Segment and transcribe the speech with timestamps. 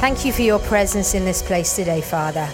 [0.00, 2.46] Thank you for your presence in this place today, Father.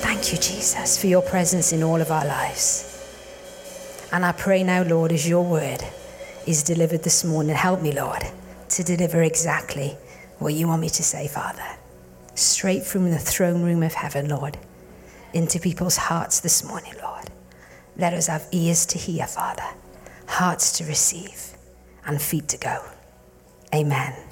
[0.00, 4.08] Thank you, Jesus, for your presence in all of our lives.
[4.10, 5.84] And I pray now, Lord, as your word
[6.46, 8.22] is delivered this morning, help me, Lord,
[8.70, 9.98] to deliver exactly
[10.38, 11.76] what you want me to say, Father.
[12.34, 14.56] Straight from the throne room of heaven, Lord,
[15.34, 17.30] into people's hearts this morning, Lord.
[17.98, 19.68] Let us have ears to hear, Father,
[20.26, 21.54] hearts to receive,
[22.06, 22.82] and feet to go.
[23.74, 24.25] Amen.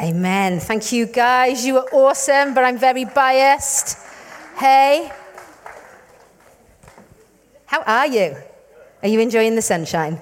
[0.00, 0.58] Amen.
[0.58, 1.66] Thank you, guys.
[1.66, 3.98] You were awesome, but I'm very biased.
[4.56, 5.12] Hey.
[7.66, 8.36] How are you?
[9.02, 10.20] Are you enjoying the sunshine?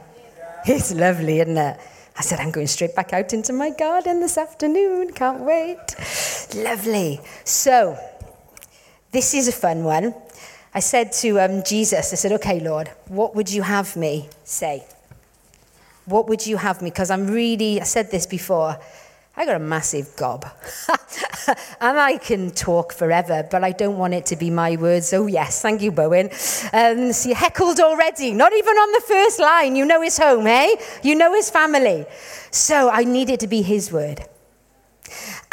[0.67, 1.81] It's lovely, isn't it?
[2.17, 5.13] I said, I'm going straight back out into my garden this afternoon.
[5.13, 5.79] Can't wait.
[6.55, 7.21] Lovely.
[7.45, 7.99] So,
[9.13, 10.15] this is a fun one.
[10.75, 14.85] I said to um, Jesus, I said, okay, Lord, what would you have me say?
[16.05, 16.91] What would you have me?
[16.91, 18.79] Because I'm really, I said this before,
[19.37, 20.45] I got a massive gob.
[21.81, 25.13] and I can talk forever, but I don't want it to be my words.
[25.13, 26.27] Oh, yes, thank you, Bowen.
[26.73, 29.77] Um, so heckled already, not even on the first line.
[29.77, 30.75] You know his home, eh?
[31.03, 32.07] You know his family.
[32.51, 34.25] So I need it to be his word.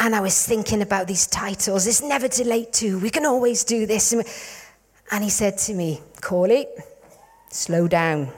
[0.00, 1.86] And I was thinking about these titles.
[1.86, 2.98] It's never too late to.
[2.98, 4.12] We can always do this.
[5.10, 6.66] And he said to me, Corley,
[7.50, 8.32] slow down.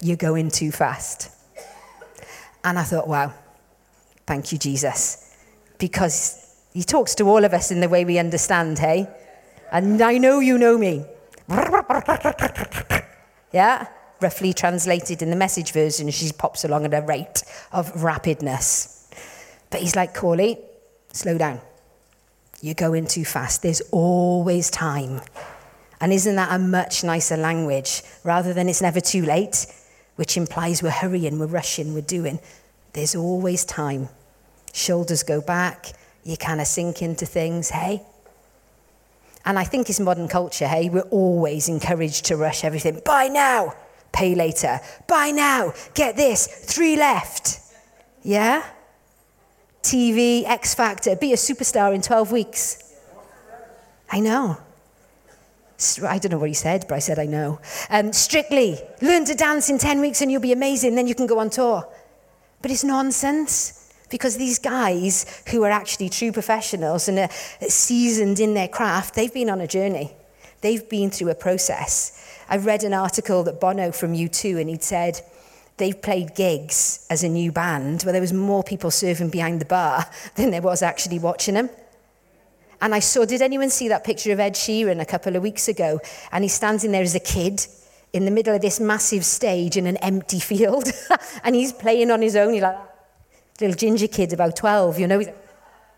[0.00, 1.30] You're going too fast.
[2.62, 3.34] And I thought, wow
[4.26, 5.36] Thank you, Jesus.
[5.78, 9.08] Because he talks to all of us in the way we understand, hey?
[9.70, 11.04] And I know you know me.
[13.52, 13.86] Yeah?
[14.20, 19.08] Roughly translated in the message version, she pops along at a rate of rapidness.
[19.70, 20.58] But he's like, Corley,
[21.12, 21.60] slow down.
[22.60, 23.62] You're going too fast.
[23.62, 25.20] There's always time.
[26.00, 29.66] And isn't that a much nicer language rather than it's never too late,
[30.16, 32.40] which implies we're hurrying, we're rushing, we're doing?
[32.92, 34.08] There's always time.
[34.74, 35.92] Shoulders go back.
[36.24, 38.02] You kind of sink into things, hey?
[39.44, 40.90] And I think it's modern culture, hey?
[40.90, 43.00] We're always encouraged to rush everything.
[43.04, 43.74] Buy now,
[44.12, 44.80] pay later.
[45.06, 47.60] Buy now, get this, three left.
[48.24, 48.64] Yeah?
[49.82, 52.96] TV, X Factor, be a superstar in 12 weeks.
[54.10, 54.58] I know.
[56.04, 57.60] I don't know what he said, but I said I know.
[57.90, 61.28] Um, strictly, learn to dance in 10 weeks and you'll be amazing, then you can
[61.28, 61.86] go on tour.
[62.60, 67.28] But it's nonsense because these guys who are actually true professionals and are
[67.68, 70.12] seasoned in their craft, they've been on a journey.
[70.60, 72.20] They've been through a process.
[72.48, 75.20] I read an article that Bono from U2 and he'd said
[75.76, 79.66] they've played gigs as a new band where there was more people serving behind the
[79.66, 81.70] bar than there was actually watching them.
[82.80, 85.68] And I saw, did anyone see that picture of Ed Sheeran a couple of weeks
[85.68, 86.00] ago?
[86.32, 87.66] And he's standing there as a kid
[88.12, 90.88] in the middle of this massive stage in an empty field.
[91.42, 92.52] and he's playing on his own.
[92.52, 92.78] He's like,
[93.60, 95.22] little ginger kid about 12, you know.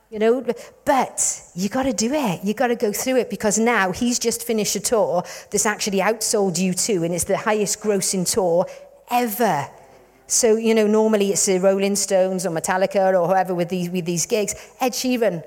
[0.08, 0.46] You know,
[0.84, 2.44] but you got to do it.
[2.44, 5.98] You got to go through it because now he's just finished a tour that's actually
[5.98, 8.66] outsold U2, and it's the highest grossing tour
[9.10, 9.68] ever.
[10.28, 14.04] So, you know, normally it's the Rolling Stones or Metallica or whoever with these, with
[14.04, 14.54] these gigs.
[14.80, 15.44] Ed Sheeran,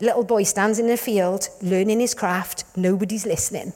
[0.00, 3.72] little boy stands in the field, learning his craft, nobody's listening.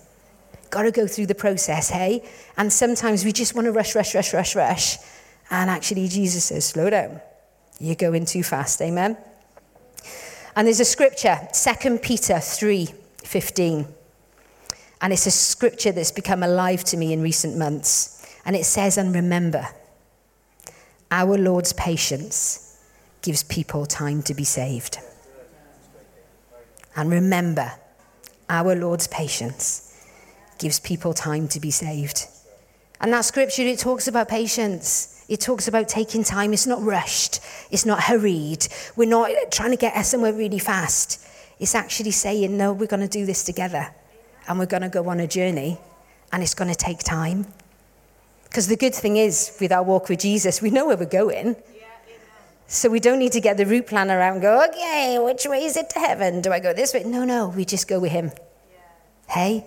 [0.71, 2.29] Got to go through the process, hey?
[2.57, 4.99] And sometimes we just want to rush, rush, rush, rush, rush.
[5.51, 7.21] And actually, Jesus says, slow down.
[7.81, 9.17] You're going too fast, amen?
[10.57, 12.89] And there's a scripture, 2 Peter 3
[13.25, 13.87] 15.
[15.01, 18.27] And it's a scripture that's become alive to me in recent months.
[18.45, 19.67] And it says, And remember,
[21.11, 22.81] our Lord's patience
[23.23, 24.99] gives people time to be saved.
[26.97, 27.73] And remember,
[28.49, 30.07] our Lord's patience
[30.59, 32.27] gives people time to be saved.
[33.01, 35.14] And that scripture, it talks about patience.
[35.29, 36.53] It talks about taking time.
[36.53, 37.41] It's not rushed.
[37.71, 38.67] It's not hurried.
[38.97, 41.27] We're not trying to get somewhere really fast.
[41.59, 43.89] It's actually saying, no, we're going to do this together.
[44.47, 45.79] And we're going to go on a journey.
[46.33, 47.47] And it's going to take time.
[48.45, 51.57] Because the good thing is, with our walk with Jesus, we know where we're going.
[52.67, 55.65] So we don't need to get the route plan around and go, okay, which way
[55.65, 56.41] is it to heaven?
[56.41, 57.05] Do I go this way?
[57.05, 58.27] No, no, we just go with him.
[58.27, 59.35] Yeah.
[59.35, 59.67] Hey?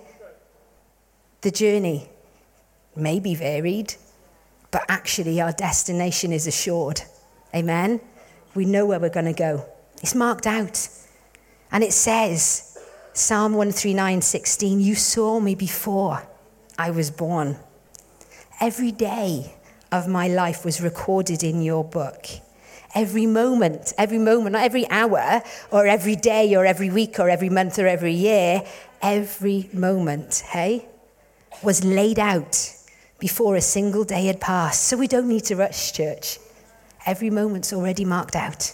[1.40, 2.08] The journey
[2.96, 3.94] may be varied,
[4.70, 7.02] but actually our destination is assured.
[7.54, 8.00] Amen?
[8.54, 9.64] We know where we're going to go.
[10.02, 10.88] It's marked out.
[11.72, 12.78] And it says,
[13.12, 16.26] Psalm 139 16, You saw me before
[16.78, 17.56] I was born.
[18.60, 19.54] Every day
[19.90, 22.26] of my life was recorded in your book.
[22.94, 27.50] Every moment, every moment, not every hour, or every day, or every week, or every
[27.50, 28.62] month, or every year,
[29.02, 30.88] every moment, hey?
[31.62, 32.72] was laid out
[33.18, 34.84] before a single day had passed.
[34.84, 36.38] So we don't need to rush, church.
[37.06, 38.72] Every moment's already marked out.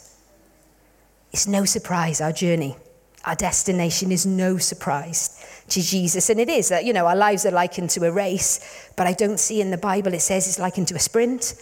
[1.32, 2.76] It's no surprise, our journey.
[3.24, 6.28] Our destination is no surprise to Jesus.
[6.30, 9.14] And it is that, you know, our lives are likened to a race, but I
[9.14, 11.54] don't see in the Bible it says it's likened to a sprint.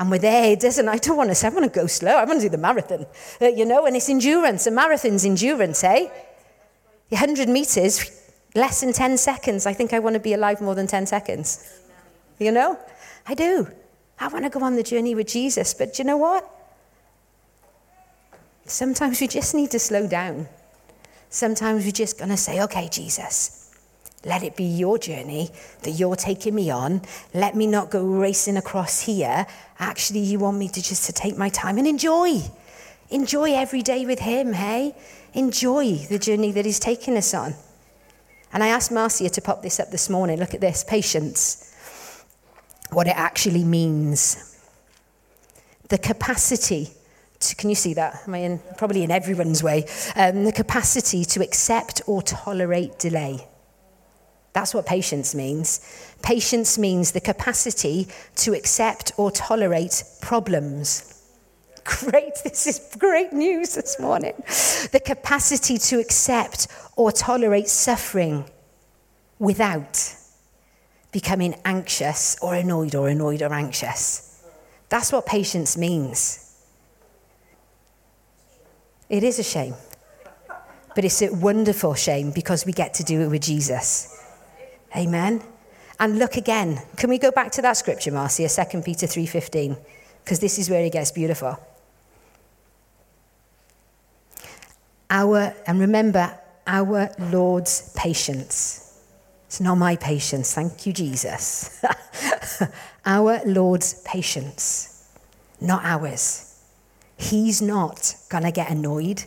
[0.00, 2.12] And we're there, doesn't I don't want to say, I want to go slow.
[2.12, 3.06] I want to do the marathon,
[3.42, 4.66] uh, you know, and it's endurance.
[4.66, 6.08] A marathon's endurance, eh?
[7.10, 8.19] 100 meters,
[8.54, 9.66] less than 10 seconds.
[9.66, 11.80] I think I want to be alive more than 10 seconds.
[12.38, 12.78] You know?
[13.26, 13.68] I do.
[14.18, 15.74] I want to go on the journey with Jesus.
[15.74, 16.48] But you know what?
[18.66, 20.48] Sometimes we just need to slow down.
[21.28, 23.74] Sometimes we're just going to say, okay, Jesus,
[24.24, 25.50] let it be your journey
[25.82, 27.02] that you're taking me on.
[27.32, 29.46] Let me not go racing across here.
[29.78, 32.40] Actually, you want me to just to take my time and enjoy.
[33.10, 34.94] Enjoy every day with him, hey?
[35.34, 37.54] Enjoy the journey that he's taking us on.
[38.52, 40.38] And I asked Marcia to pop this up this morning.
[40.38, 41.66] Look at this patience.
[42.90, 44.58] What it actually means.
[45.88, 46.90] The capacity
[47.40, 48.22] to, can you see that?
[48.26, 49.86] Am I in, probably in everyone's way?
[50.14, 53.46] Um, the capacity to accept or tolerate delay.
[54.52, 55.80] That's what patience means.
[56.22, 61.16] Patience means the capacity to accept or tolerate problems.
[61.84, 64.34] Great, this is great news this morning.
[64.92, 66.68] The capacity to accept
[67.00, 68.44] or tolerate suffering
[69.38, 70.14] without
[71.12, 74.44] becoming anxious or annoyed or annoyed or anxious.
[74.90, 76.60] That's what patience means.
[79.08, 79.74] It is a shame.
[80.94, 84.22] But it's a wonderful shame because we get to do it with Jesus.
[84.94, 85.42] Amen.
[85.98, 86.82] And look again.
[86.98, 89.74] Can we go back to that scripture, Marcia, 2 Peter 3:15?
[90.22, 91.58] Because this is where it gets beautiful.
[95.08, 96.39] Our and remember
[96.70, 99.02] our Lord's patience.
[99.46, 100.54] It's not my patience.
[100.54, 101.84] Thank you, Jesus.
[103.04, 105.10] our Lord's patience,
[105.60, 106.62] not ours.
[107.16, 109.24] He's not going to get annoyed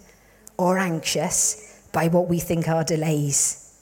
[0.57, 3.78] or anxious by what we think are delays.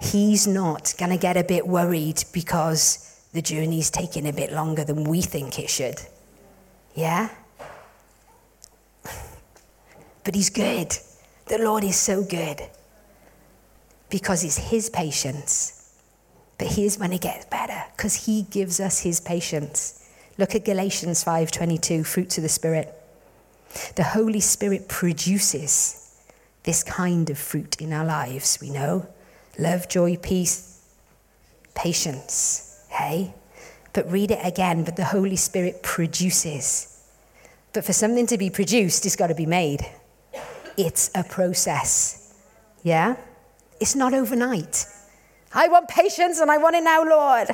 [0.00, 4.84] He's not going to get a bit worried because the journey's taking a bit longer
[4.84, 6.00] than we think it should.
[6.94, 7.30] Yeah?
[10.22, 10.96] But he's good.
[11.46, 12.60] The Lord is so good
[14.10, 15.94] because it's his patience.
[16.58, 20.08] But here's when it gets better because he gives us his patience.
[20.38, 22.94] Look at Galatians 5:22, fruits of the spirit.
[23.94, 26.14] The Holy Spirit produces
[26.62, 29.06] this kind of fruit in our lives, we know
[29.58, 30.82] love, joy, peace,
[31.74, 32.84] patience.
[32.90, 33.34] Hey?
[33.92, 37.02] But read it again, but the Holy Spirit produces.
[37.72, 39.86] But for something to be produced, it's got to be made.
[40.76, 42.34] It's a process.
[42.82, 43.16] Yeah?
[43.80, 44.86] It's not overnight.
[45.52, 47.48] I want patience and I want it now, Lord.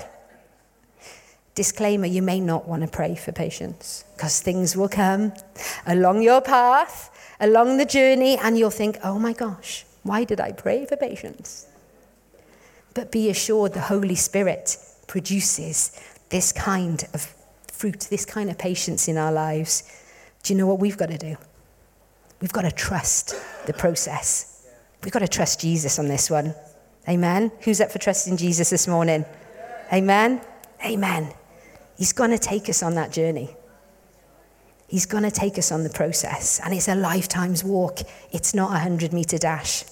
[1.54, 5.34] Disclaimer you may not want to pray for patience because things will come
[5.86, 7.10] along your path,
[7.40, 11.66] along the journey, and you'll think, oh my gosh, why did I pray for patience?
[12.94, 14.76] But be assured the Holy Spirit
[15.06, 17.34] produces this kind of
[17.70, 19.82] fruit, this kind of patience in our lives.
[20.42, 21.36] Do you know what we've got to do?
[22.40, 23.34] We've got to trust
[23.66, 24.51] the process.
[25.02, 26.54] We've got to trust Jesus on this one.
[27.08, 27.50] Amen.
[27.62, 29.24] Who's up for trusting Jesus this morning?
[29.92, 30.40] Amen.
[30.84, 31.32] Amen.
[31.98, 33.56] He's going to take us on that journey.
[34.86, 36.60] He's going to take us on the process.
[36.62, 38.00] And it's a lifetime's walk,
[38.30, 39.84] it's not a 100 meter dash.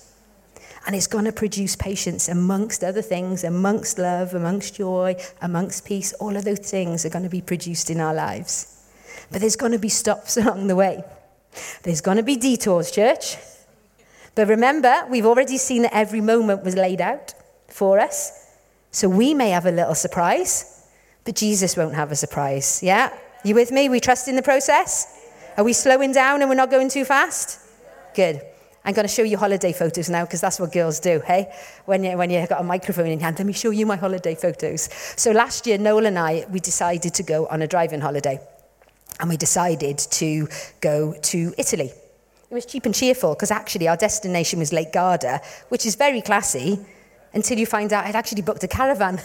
[0.87, 6.12] And it's going to produce patience amongst other things, amongst love, amongst joy, amongst peace.
[6.14, 8.82] All of those things are going to be produced in our lives.
[9.30, 11.02] But there's going to be stops along the way.
[11.82, 13.37] There's going to be detours, church.
[14.34, 17.34] But remember, we've already seen that every moment was laid out
[17.68, 18.46] for us.
[18.90, 20.87] So we may have a little surprise,
[21.25, 22.82] but Jesus won't have a surprise.
[22.82, 23.12] Yeah?
[23.44, 23.88] You with me?
[23.88, 25.16] We trust in the process?
[25.56, 27.60] Are we slowing down and we're not going too fast?
[28.14, 28.42] Good.
[28.84, 31.52] I'm going to show you holiday photos now because that's what girls do, hey?
[31.84, 34.34] When, you, when you've got a microphone in hand, let me show you my holiday
[34.34, 34.88] photos.
[35.16, 38.40] So last year, Noel and I, we decided to go on a driving holiday.
[39.18, 40.49] And we decided to
[40.80, 41.92] go to Italy.
[42.50, 46.21] It was cheap and cheerful because actually our destination was Lake Garda, which is very
[46.21, 46.85] classy
[47.33, 49.21] until you find out I'd actually booked a caravan.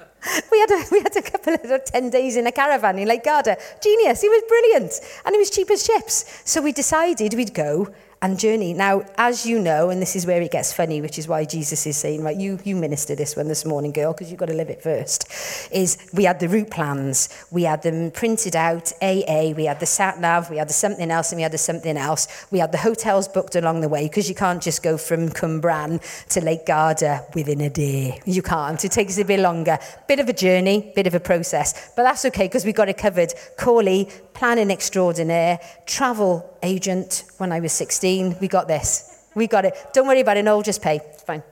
[0.50, 3.22] we, had a, we had a couple of 10 days in a caravan in Lake
[3.22, 3.58] Garda.
[3.82, 4.98] Genius, it was brilliant.
[5.26, 6.40] And it was cheap as chips.
[6.46, 8.74] So we decided we'd go and journey.
[8.74, 11.86] Now, as you know, and this is where it gets funny, which is why Jesus
[11.86, 14.54] is saying, right, you, you minister this one this morning, girl, because you've got to
[14.54, 15.26] live it first,
[15.72, 17.30] is we had the route plans.
[17.50, 21.32] We had them printed out, AA, we had the sat-nav, we had the something else,
[21.32, 22.46] and we had the something else.
[22.50, 26.26] We had the hotels booked along the way, because you can't just go from Cwmbran
[26.28, 28.20] to Lake Garda within a day.
[28.26, 28.84] You can't.
[28.84, 29.78] It takes a bit longer.
[30.08, 31.92] Bit of a journey, bit of a process.
[31.96, 33.32] But that's okay, because we got it covered.
[33.56, 38.36] Corley, planning extraordinaire, travel agent when I was 16.
[38.40, 39.26] We got this.
[39.34, 39.74] We got it.
[39.92, 40.44] Don't worry about it.
[40.44, 40.96] No, just pay.
[40.96, 41.42] It's fine.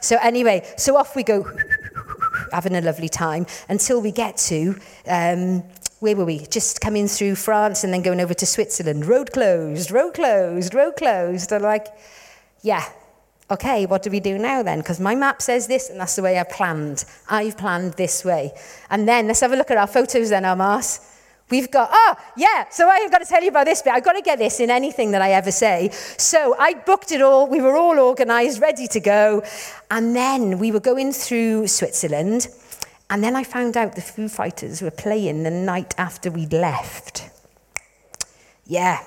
[0.00, 1.44] So anyway, so off we go,
[2.52, 4.76] having a lovely time until we get to,
[5.08, 5.62] um,
[6.00, 6.40] where were we?
[6.46, 9.06] Just coming through France and then going over to Switzerland.
[9.06, 11.50] Road closed, road closed, road closed.
[11.50, 11.86] They're like,
[12.62, 12.84] yeah,
[13.50, 14.78] okay, what do we do now then?
[14.78, 17.04] Because my map says this, and that's the way I planned.
[17.28, 18.52] I've planned this way.
[18.90, 21.11] And then let's have a look at our photos then, Armas.
[21.52, 23.92] We've got, oh, yeah, so I've got to tell you about this bit.
[23.92, 25.90] I've got to get this in anything that I ever say.
[26.16, 27.46] So I booked it all.
[27.46, 29.42] We were all organized, ready to go.
[29.90, 32.48] And then we were going through Switzerland.
[33.10, 37.28] And then I found out the Foo Fighters were playing the night after we'd left.
[38.64, 39.04] Yeah,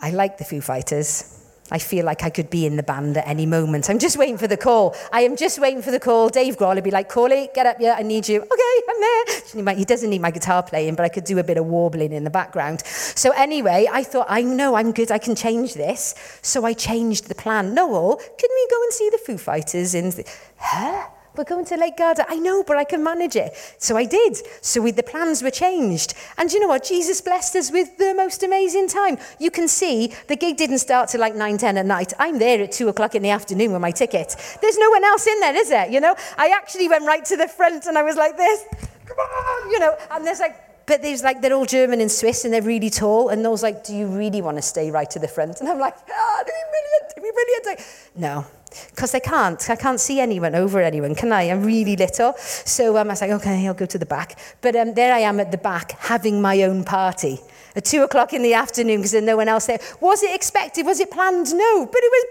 [0.00, 1.39] I like the Foo Fighters.
[1.70, 3.88] I feel like I could be in the band at any moment.
[3.88, 4.94] I'm just waiting for the call.
[5.12, 6.28] I am just waiting for the call.
[6.28, 7.94] Dave Grohl would be like, Corley, get up here.
[7.96, 8.40] I need you.
[8.40, 9.74] Okay, I'm there.
[9.76, 12.24] He doesn't need my guitar playing, but I could do a bit of warbling in
[12.24, 12.82] the background.
[12.84, 15.10] So anyway, I thought, I know I'm good.
[15.10, 16.14] I can change this.
[16.42, 17.74] So I changed the plan.
[17.74, 20.10] Noel, can we go and see the Foo Fighters in...
[20.10, 20.24] The...
[20.58, 21.08] Huh?
[21.40, 22.26] We're going to Lake Garda.
[22.28, 23.54] I know, but I can manage it.
[23.78, 24.36] So I did.
[24.60, 26.12] So we, the plans were changed.
[26.36, 26.84] And you know what?
[26.84, 29.16] Jesus blessed us with the most amazing time.
[29.38, 32.12] You can see the gig didn't start till like 9, 10 at night.
[32.18, 34.36] I'm there at 2 o'clock in the afternoon with my ticket.
[34.60, 35.88] There's no one else in there, is there?
[35.88, 36.14] You know?
[36.36, 38.62] I actually went right to the front and I was like this.
[39.06, 39.70] Come on!
[39.70, 42.60] You know, and there's like but there's like they're all German and Swiss and they're
[42.60, 45.60] really tall and those like do you really want to stay right to the front
[45.60, 47.80] and I'm like ah, oh, be brilliant be brilliant
[48.16, 48.59] no
[48.90, 49.70] because I can't.
[49.70, 51.42] I can't see anyone over anyone, can I?
[51.50, 52.34] I'm really little.
[52.38, 54.38] So um, I was like, okay, I'll go to the back.
[54.60, 57.40] But um, there I am at the back having my own party
[57.76, 59.80] at two o'clock in the afternoon because there's no one else there.
[60.00, 60.86] Was it expected?
[60.86, 61.52] Was it planned?
[61.54, 62.24] No, but it was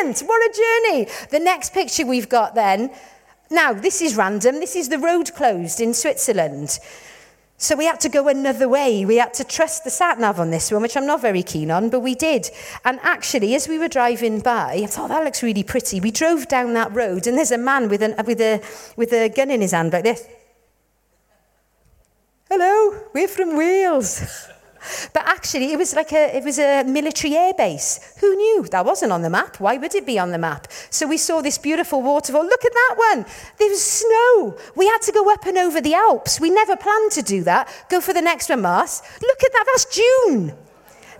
[0.00, 0.20] brilliant.
[0.28, 1.08] What a journey.
[1.30, 2.90] The next picture we've got then.
[3.50, 4.60] Now, this is random.
[4.60, 6.78] This is the road closed in Switzerland.
[7.62, 9.04] So we had to go another way.
[9.04, 11.70] We had to trust the sat nav on this one, which I'm not very keen
[11.70, 12.48] on, but we did.
[12.86, 16.00] And actually, as we were driving by, I thought oh, that looks really pretty.
[16.00, 18.62] We drove down that road, and there's a man with, an, with, a,
[18.96, 20.26] with a gun in his hand like this.
[22.50, 24.48] Hello, we're from Wales.
[25.50, 27.98] Actually, it was like a, it was a military air base.
[28.20, 28.68] Who knew?
[28.70, 29.58] That wasn't on the map.
[29.58, 30.68] Why would it be on the map?
[30.90, 32.44] So we saw this beautiful waterfall.
[32.44, 33.26] Look at that one.
[33.58, 34.56] There was snow.
[34.76, 36.38] We had to go up and over the Alps.
[36.38, 37.68] We never planned to do that.
[37.90, 39.02] Go for the next one, Mars.
[39.20, 39.64] Look at that.
[39.66, 40.54] That's June.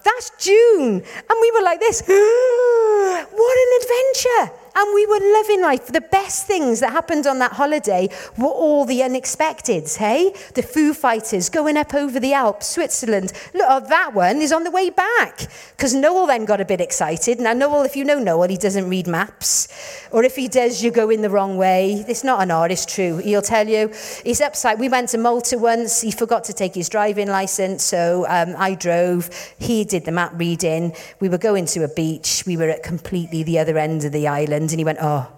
[0.04, 1.02] That's June.
[1.02, 2.00] And we were like this.
[2.06, 4.59] what an adventure.
[4.74, 5.86] And we were living life.
[5.86, 8.08] The best things that happened on that holiday
[8.38, 10.32] were all the unexpected, hey?
[10.54, 13.32] The Foo Fighters going up over the Alps, Switzerland.
[13.52, 15.48] Look, oh, that one is on the way back.
[15.76, 17.40] Because Noel then got a bit excited.
[17.40, 19.68] Now, Noel, if you know Noel, he doesn't read maps.
[20.12, 22.04] Or if he does, you go in the wrong way.
[22.06, 23.18] It's not an art, it's true.
[23.18, 23.92] He'll tell you.
[24.24, 24.78] He's upside.
[24.78, 26.00] We went to Malta once.
[26.00, 27.82] He forgot to take his driving license.
[27.82, 29.30] So um, I drove.
[29.58, 30.94] He did the map reading.
[31.18, 32.44] We were going to a beach.
[32.46, 35.30] We were at completely the other end of the island and he went, oh,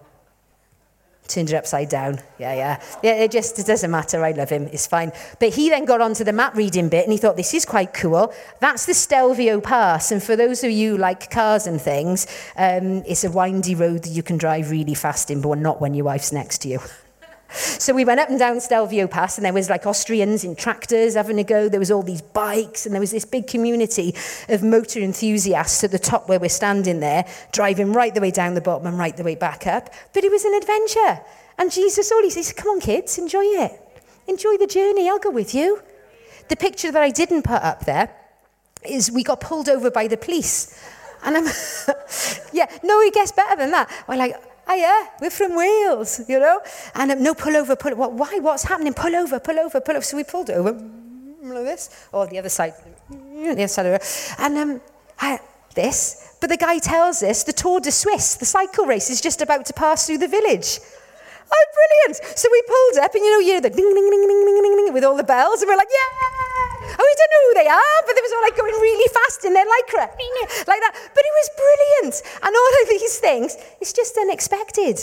[1.28, 2.20] turned it upside down.
[2.38, 2.82] Yeah, yeah.
[3.02, 4.24] Yeah, it just it doesn't matter.
[4.24, 4.66] I love him.
[4.66, 5.12] It's fine.
[5.40, 7.94] But he then got onto the map reading bit and he thought, this is quite
[7.94, 8.32] cool.
[8.60, 10.12] That's the Stelvio Pass.
[10.12, 12.26] And for those of you like cars and things,
[12.56, 15.94] um, it's a windy road that you can drive really fast in, but not when
[15.94, 16.80] your wife's next to you.
[17.52, 21.14] So we went up and down Stelvio Pass, and there was like Austrians in tractors
[21.14, 21.68] having a go.
[21.68, 24.14] There was all these bikes, and there was this big community
[24.48, 28.54] of motor enthusiasts at the top where we're standing there, driving right the way down
[28.54, 29.92] the bottom and right the way back up.
[30.12, 31.20] But it was an adventure.
[31.58, 33.78] And Jesus he says, come on, kids, enjoy it.
[34.26, 35.08] Enjoy the journey.
[35.08, 35.82] I'll go with you.
[36.48, 38.14] The picture that I didn't put up there
[38.84, 40.78] is we got pulled over by the police.
[41.24, 41.44] And I'm,
[42.52, 43.90] yeah, no, it gets better than that.
[44.08, 46.60] We're like, Oh, yeah, we're from Wales, you know?
[46.94, 48.38] And um, no, pull over, pull what, Why?
[48.40, 48.94] What's happening?
[48.94, 50.04] Pull over, pull over, pull over.
[50.04, 52.74] So we pulled over, like this, or the other side,
[53.10, 54.34] the other side of it.
[54.38, 54.80] And um,
[55.18, 55.40] I,
[55.74, 56.36] this.
[56.40, 59.66] But the guy tells us the Tour de Suisse, the cycle race, is just about
[59.66, 60.78] to pass through the village.
[61.54, 62.38] Oh, brilliant.
[62.38, 64.62] So we pulled up, and you know, you hear the ding, ding, ding, ding, ding,
[64.62, 66.51] ding, ding, with all the bells, and we're like, yeah!
[66.98, 69.44] Oh, we don't know who they are, but they was all like going really fast
[69.44, 70.06] in their lycra,
[70.70, 70.94] like that.
[71.14, 72.14] But it was brilliant.
[72.42, 74.98] And all of these things, it's just unexpected.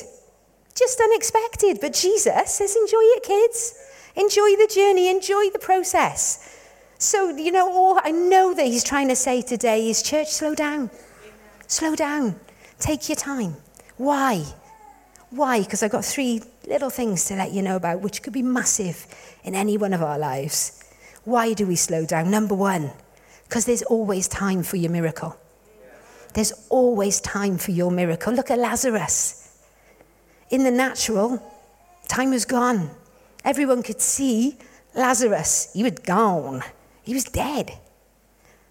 [0.75, 1.79] Just unexpected.
[1.81, 3.75] But Jesus says, enjoy it, kids.
[4.15, 6.57] Enjoy the journey, enjoy the process.
[6.97, 10.53] So, you know, all I know that he's trying to say today is, church, slow
[10.53, 10.89] down.
[11.67, 12.39] Slow down.
[12.79, 13.55] Take your time.
[13.97, 14.43] Why?
[15.29, 15.61] Why?
[15.61, 19.05] Because I've got three little things to let you know about, which could be massive
[19.43, 20.83] in any one of our lives.
[21.29, 22.31] Why do we slow down?
[22.31, 22.89] Number one,
[23.43, 25.37] because there's always time for your miracle.
[26.33, 28.33] There's always time for your miracle.
[28.33, 29.57] Look at Lazarus.
[30.49, 31.39] In the natural,
[32.07, 32.89] time was gone.
[33.45, 34.57] Everyone could see
[34.95, 35.69] Lazarus.
[35.73, 36.63] He was gone.
[37.03, 37.77] He was dead.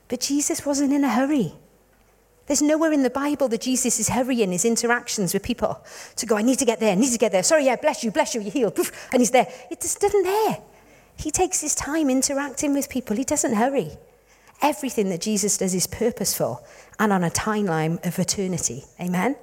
[0.08, 1.52] But Jesus wasn't in a hurry.
[2.46, 5.84] There's nowhere in the Bible that Jesus is hurrying his interactions with people
[6.16, 7.44] to go, I need to get there, I need to get there.
[7.44, 8.78] Sorry, yeah, bless you, bless you, you're healed.
[9.12, 9.46] And he's there.
[9.70, 10.58] It just isn't there.
[11.18, 13.16] He takes his time interacting with people.
[13.16, 13.98] He doesn't hurry.
[14.62, 16.64] Everything that Jesus does is purposeful
[16.98, 18.84] and on a timeline of eternity.
[19.00, 19.36] Amen?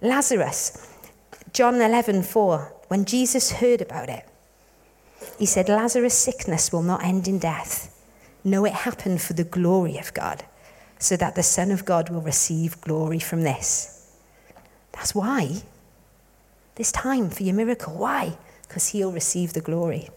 [0.00, 0.88] Lazarus,
[1.52, 4.26] John 11, 4, when Jesus heard about it,
[5.38, 7.88] he said, Lazarus' sickness will not end in death.
[8.44, 10.44] No, it happened for the glory of God,
[10.98, 14.12] so that the Son of God will receive glory from this.
[14.92, 15.62] That's why.
[16.74, 17.94] This time for your miracle.
[17.94, 18.36] Why?
[18.66, 20.10] Because he'll receive the glory.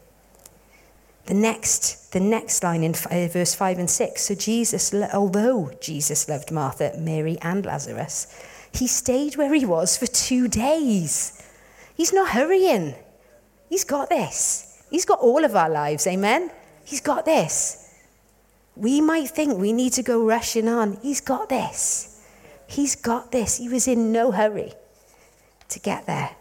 [1.26, 4.22] The next, the next line in uh, verse 5 and 6.
[4.22, 8.28] So Jesus, although Jesus loved Martha, Mary, and Lazarus,
[8.74, 11.42] he stayed where he was for two days.
[11.96, 12.94] He's not hurrying.
[13.70, 14.84] He's got this.
[14.92, 16.52] He's got all of our lives, amen?
[16.84, 17.94] He's got this.
[18.76, 21.00] We might think we need to go rushing on.
[21.02, 22.24] He's got this.
[22.68, 23.58] He's got this.
[23.58, 24.74] He was in no hurry
[25.70, 26.36] to get there.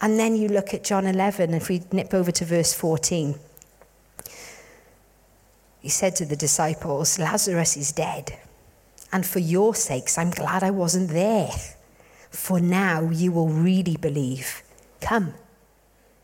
[0.00, 3.34] And then you look at John 11, if we nip over to verse 14.
[5.80, 8.38] He said to the disciples, Lazarus is dead.
[9.12, 11.50] And for your sakes, I'm glad I wasn't there.
[12.30, 14.62] For now you will really believe.
[15.00, 15.34] Come,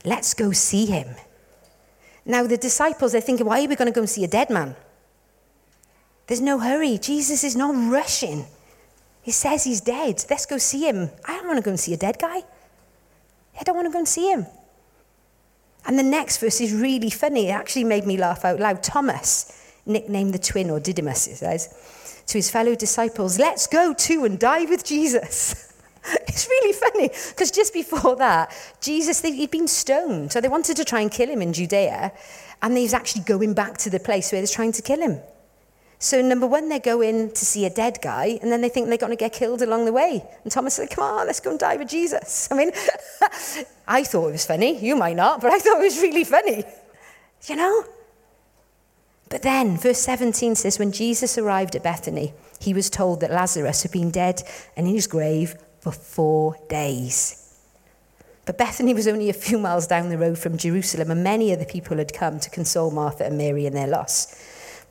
[0.05, 1.17] let's go see him.
[2.27, 4.49] Now, the disciples are thinking, why are we going to go and see a dead
[4.51, 4.77] man?
[6.27, 6.97] There's no hurry.
[6.99, 8.47] Jesus is not rushing.
[9.23, 10.25] He says he's dead.
[10.31, 11.11] Let's go see him.
[11.27, 12.43] I don't want to go and see a dead guy.
[13.59, 14.47] I don't want to go and see him.
[15.87, 17.49] And the next verse is really funny.
[17.49, 18.83] It actually made me laugh out loud.
[18.83, 19.53] Thomas,
[19.87, 24.39] nicknamed the twin, or Didymus, it says, to his fellow disciples, Let's go too and
[24.39, 25.73] die with Jesus.
[26.27, 30.33] it's really funny because just before that, Jesus, he'd been stoned.
[30.33, 32.13] So they wanted to try and kill him in Judea.
[32.63, 35.21] And he's actually going back to the place where they're trying to kill him.
[36.05, 38.89] So, number one, they go in to see a dead guy, and then they think
[38.89, 40.23] they're going to get killed along the way.
[40.43, 42.47] And Thomas said, Come on, let's go and die with Jesus.
[42.53, 42.73] I mean,
[43.89, 44.79] I thought it was funny.
[44.85, 46.65] You might not, but I thought it was really funny.
[47.47, 47.85] You know?
[49.29, 53.83] But then, verse 17 says, When Jesus arrived at Bethany, he was told that Lazarus
[53.83, 54.43] had been dead
[54.79, 57.59] and in his grave for four days.
[58.47, 61.59] But Bethany was only a few miles down the road from Jerusalem, and many of
[61.59, 64.35] the people had come to console Martha and Mary in their loss.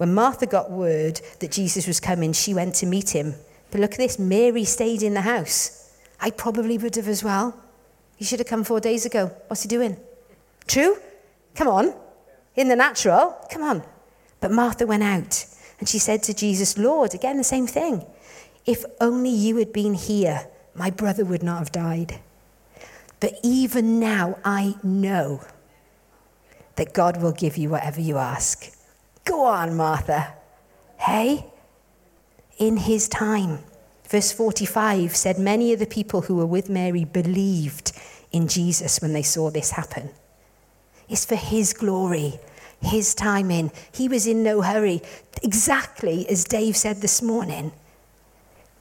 [0.04, 3.36] When Martha got word that Jesus was coming, she went to meet him.
[3.72, 5.96] But look at this Mary stayed in the house.
[6.20, 7.58] I probably would have as well.
[8.18, 9.28] He should have come four days ago.
[9.48, 9.96] What's he doing?
[10.68, 10.98] True?
[11.56, 11.94] Come on.
[12.58, 13.38] In the natural?
[13.50, 13.82] Come on.
[14.42, 15.46] But Martha went out
[15.80, 18.06] and she said to Jesus, Lord, again the same thing.
[18.66, 22.20] If only you had been here, my brother would not have died.
[23.22, 25.46] But even now I know
[26.76, 28.70] that God will give you whatever you ask.
[29.26, 30.34] Go on, Martha.
[30.98, 31.46] Hey?
[32.58, 33.60] In his time.
[34.06, 37.94] Verse 45 said, Many of the people who were with Mary believed
[38.32, 40.10] in Jesus when they saw this happen.
[41.10, 42.40] It's for his glory,
[42.82, 43.72] his timing.
[43.92, 45.02] He was in no hurry.
[45.42, 47.72] Exactly as Dave said this morning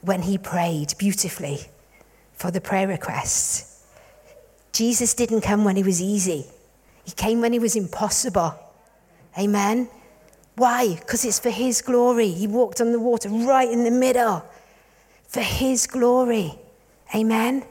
[0.01, 1.59] when he prayed beautifully
[2.33, 3.85] for the prayer requests.
[4.71, 6.45] Jesus didn't come when it was easy,
[7.05, 8.53] he came when it was impossible.
[9.37, 9.89] Amen.
[10.55, 10.95] Why?
[10.95, 12.29] Because it's for His glory.
[12.29, 14.45] He walked on the water right in the middle
[15.27, 16.53] for His glory.
[17.15, 17.65] Amen?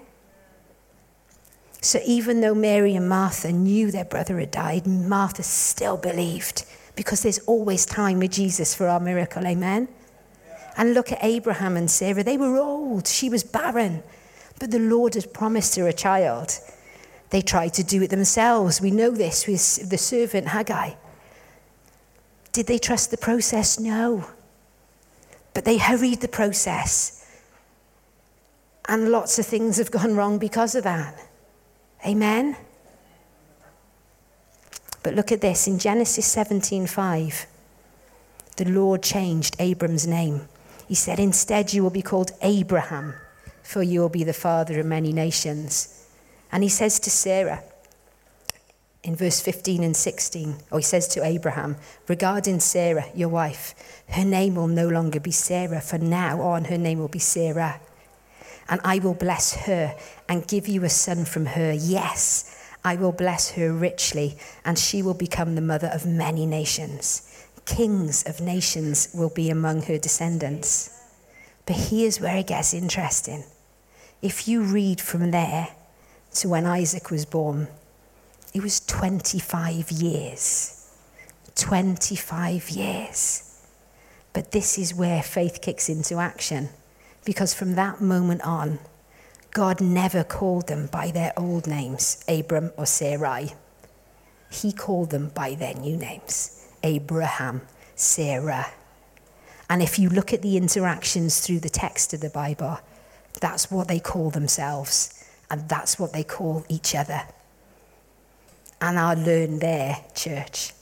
[1.80, 6.64] So even though Mary and Martha knew their brother had died, Martha still believed
[6.94, 9.46] because there's always time with Jesus for our miracle.
[9.46, 9.88] Amen?
[10.76, 12.22] And look at Abraham and Sarah.
[12.22, 14.02] They were old, she was barren,
[14.58, 16.52] but the Lord had promised her a child.
[17.30, 18.80] They tried to do it themselves.
[18.80, 20.94] We know this with the servant Hagar.
[22.52, 23.80] Did they trust the process?
[23.80, 24.26] No.
[25.54, 27.18] But they hurried the process.
[28.88, 31.18] And lots of things have gone wrong because of that.
[32.06, 32.56] Amen?
[35.02, 37.46] But look at this in Genesis 17:5.
[38.56, 40.48] The Lord changed Abram's name.
[40.86, 43.14] He said, Instead, you will be called Abraham,
[43.62, 46.06] for you will be the father of many nations.
[46.50, 47.64] And he says to Sarah,
[49.04, 51.76] in verse 15 and 16, or he says to Abraham,
[52.08, 53.74] regarding Sarah, your wife,
[54.08, 57.80] her name will no longer be Sarai, for now on her name will be Sarah.
[58.68, 59.96] And I will bless her
[60.28, 61.72] and give you a son from her.
[61.72, 67.28] Yes, I will bless her richly, and she will become the mother of many nations.
[67.64, 71.00] Kings of nations will be among her descendants.
[71.66, 73.44] But here's where it gets interesting.
[74.20, 75.68] If you read from there
[76.34, 77.68] to when Isaac was born,
[78.52, 80.90] it was 25 years.
[81.54, 83.66] 25 years.
[84.32, 86.70] But this is where faith kicks into action.
[87.24, 88.78] Because from that moment on,
[89.52, 93.52] God never called them by their old names, Abram or Sarai.
[94.50, 97.62] He called them by their new names, Abraham,
[97.94, 98.66] Sarah.
[99.68, 102.80] And if you look at the interactions through the text of the Bible,
[103.40, 107.22] that's what they call themselves, and that's what they call each other.
[108.82, 110.72] And our learn there, church,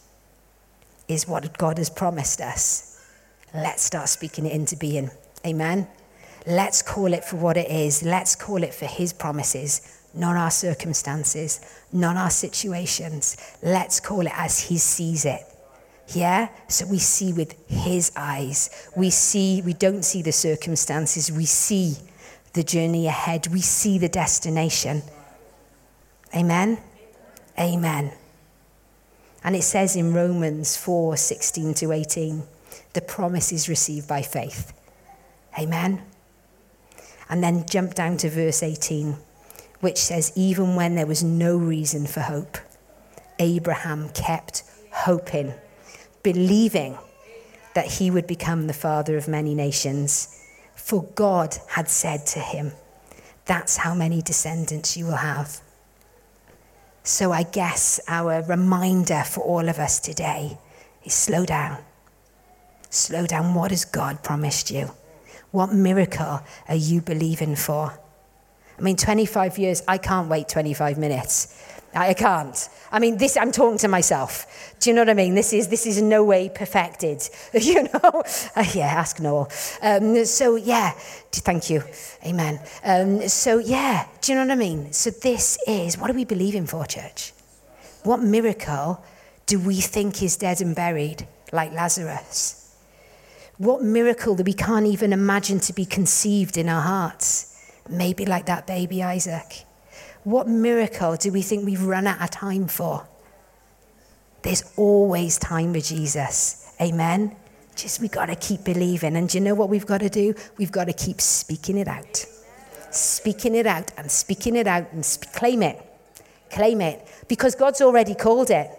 [1.07, 3.07] is what God has promised us.
[3.53, 5.11] Let's start speaking it into being.
[5.47, 5.87] Amen.
[6.47, 8.03] Let's call it for what it is.
[8.03, 11.61] Let's call it for His promises, not our circumstances,
[11.93, 13.37] not our situations.
[13.63, 15.43] Let's call it as He sees it.
[16.09, 16.49] Yeah?
[16.69, 18.91] So we see with His eyes.
[18.97, 21.97] We see, we don't see the circumstances, we see
[22.55, 25.03] the journey ahead, we see the destination.
[26.35, 26.79] Amen?
[27.61, 28.13] Amen.
[29.45, 32.43] And it says in Romans 4 16 to 18,
[32.95, 34.73] the promise is received by faith.
[35.59, 36.03] Amen.
[37.29, 39.17] And then jump down to verse 18,
[39.81, 42.59] which says, Even when there was no reason for hope,
[43.39, 45.55] Abraham kept hoping,
[46.23, 46.99] believing
[47.75, 50.45] that he would become the father of many nations.
[50.75, 52.73] For God had said to him,
[53.45, 55.61] That's how many descendants you will have.
[57.11, 60.57] So I guess our reminder for all of us today
[61.05, 61.79] is slow down.
[62.89, 63.53] Slow down.
[63.53, 64.93] What has God promised you?
[65.51, 67.99] What miracle are you believing for?
[68.79, 71.61] I mean, 25 years, I can't wait 25 minutes.
[71.95, 72.69] I can't.
[72.93, 74.75] I mean, this, I'm talking to myself.
[74.79, 75.35] Do you know what I mean?
[75.35, 77.29] This is, this is no way perfected.
[77.61, 78.23] You know?
[78.57, 79.51] Uh, yeah, ask Noel.
[79.83, 80.93] Um, so, yeah,
[81.33, 81.83] thank you.
[82.25, 82.61] Amen.
[82.85, 84.93] Um, so, yeah, do you know what I mean?
[84.93, 87.33] So, this is, what are we believing for, church?
[88.03, 89.05] What miracle
[89.47, 92.75] do we think is dead and buried, like Lazarus?
[93.59, 97.61] What miracle that we can't even imagine to be conceived in our hearts?
[97.89, 99.67] Maybe like that baby Isaac.
[100.25, 103.07] What miracle do we think we've run out of time for?
[104.43, 106.75] There's always time with Jesus.
[106.81, 107.37] Amen.
[107.75, 109.17] Just we got to keep believing.
[109.17, 110.35] And do you know what we've got to do?
[110.59, 112.25] We've got to keep speaking it out.
[112.91, 115.81] Speaking it out and speaking it out and sp- claim it.
[116.51, 117.07] Claim it.
[117.29, 118.71] Because God's already called it.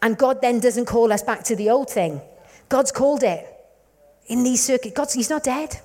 [0.00, 2.20] And God then doesn't call us back to the old thing.
[2.68, 3.46] God's called it
[4.26, 4.94] in these circuits.
[4.94, 5.80] God, He's not dead.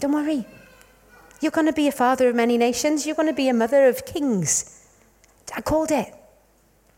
[0.00, 0.46] Don't worry.
[1.40, 3.06] You're going to be a father of many nations.
[3.06, 4.86] You're going to be a mother of kings.
[5.54, 6.12] I called it.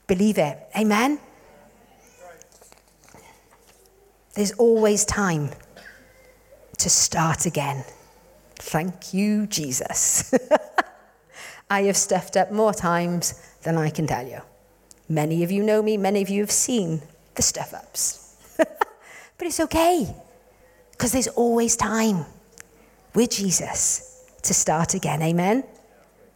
[0.06, 0.58] Believe it.
[0.76, 1.20] Amen?
[4.34, 5.50] There's always time
[6.78, 7.84] to start again.
[8.56, 10.32] Thank you, Jesus.
[11.70, 14.40] I have stuffed up more times than I can tell you.
[15.08, 17.02] Many of you know me, many of you have seen
[17.34, 18.36] the stuff ups.
[18.56, 20.14] but it's okay.
[20.92, 22.24] Because there's always time
[23.14, 24.09] with Jesus
[24.42, 25.22] to start again.
[25.22, 25.64] Amen?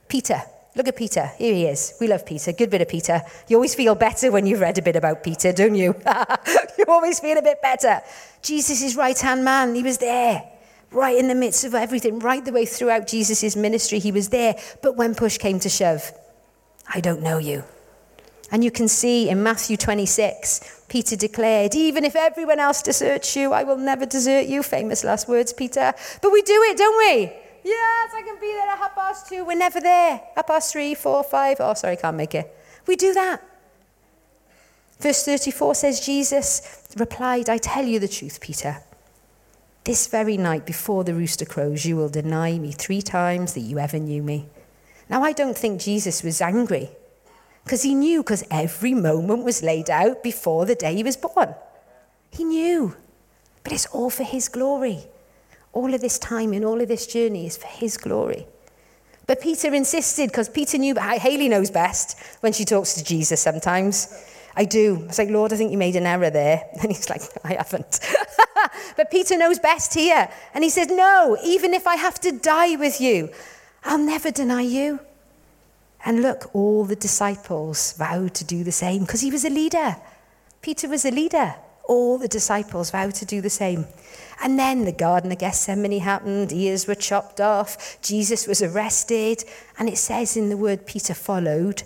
[0.09, 0.43] Peter.
[0.77, 1.31] Look at Peter.
[1.39, 1.95] Here he is.
[2.01, 2.53] We love Peter.
[2.53, 3.23] Good bit of Peter.
[3.47, 5.95] You always feel better when you've read a bit about Peter, don't you?
[6.79, 8.01] you always feel a bit better.
[8.43, 10.43] Jesus' is right hand man, he was there,
[10.91, 14.01] right in the midst of everything, right the way throughout Jesus' ministry.
[14.01, 14.57] He was there.
[14.83, 16.13] But when push came to shove,
[16.93, 17.63] I don't know you.
[18.51, 23.53] And you can see in Matthew 26, Peter declared, Even if everyone else deserts you,
[23.53, 24.63] I will never desert you.
[24.63, 25.95] Famous last words, Peter.
[26.21, 27.33] But we do it, don't we?
[27.65, 29.45] Yes, I can be there at half past two.
[29.45, 30.21] We're never there.
[30.37, 31.57] Half past three, four, five.
[31.61, 32.55] Oh, sorry, can't make it.
[32.87, 33.43] We do that.
[35.01, 38.83] Verse 34 says, Jesus replied, I tell you the truth, Peter.
[39.85, 43.79] This very night before the rooster crows, you will deny me three times that you
[43.79, 44.47] ever knew me.
[45.09, 46.91] Now, I don't think Jesus was angry
[47.65, 51.55] because he knew, because every moment was laid out before the day he was born.
[52.31, 52.97] He knew.
[53.63, 55.05] But it's all for his glory.
[55.75, 58.47] All of this time and all of this journey is for his glory.
[59.27, 64.09] But Peter insisted, because Peter knew, Hayley knows best when she talks to Jesus sometimes.
[64.57, 65.01] I do.
[65.03, 66.63] I was like, Lord, I think you made an error there.
[66.81, 68.01] And he's like, I haven't.
[68.97, 70.29] but Peter knows best here.
[70.53, 73.31] And he says, No, even if I have to die with you,
[73.85, 75.01] I'll never deny you.
[76.05, 79.97] And look, all the disciples vowed to do the same because he was a leader.
[80.61, 81.55] Peter was a leader.
[81.85, 83.87] All the disciples vowed to do the same.
[84.43, 89.45] And then the Garden of Gethsemane happened, ears were chopped off, Jesus was arrested,
[89.79, 91.83] and it says in the word Peter followed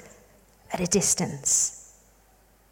[0.72, 1.94] at a distance.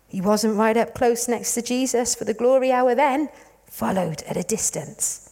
[0.09, 3.29] He wasn't right up close next to Jesus for the glory hour then,
[3.67, 5.23] followed at a distance.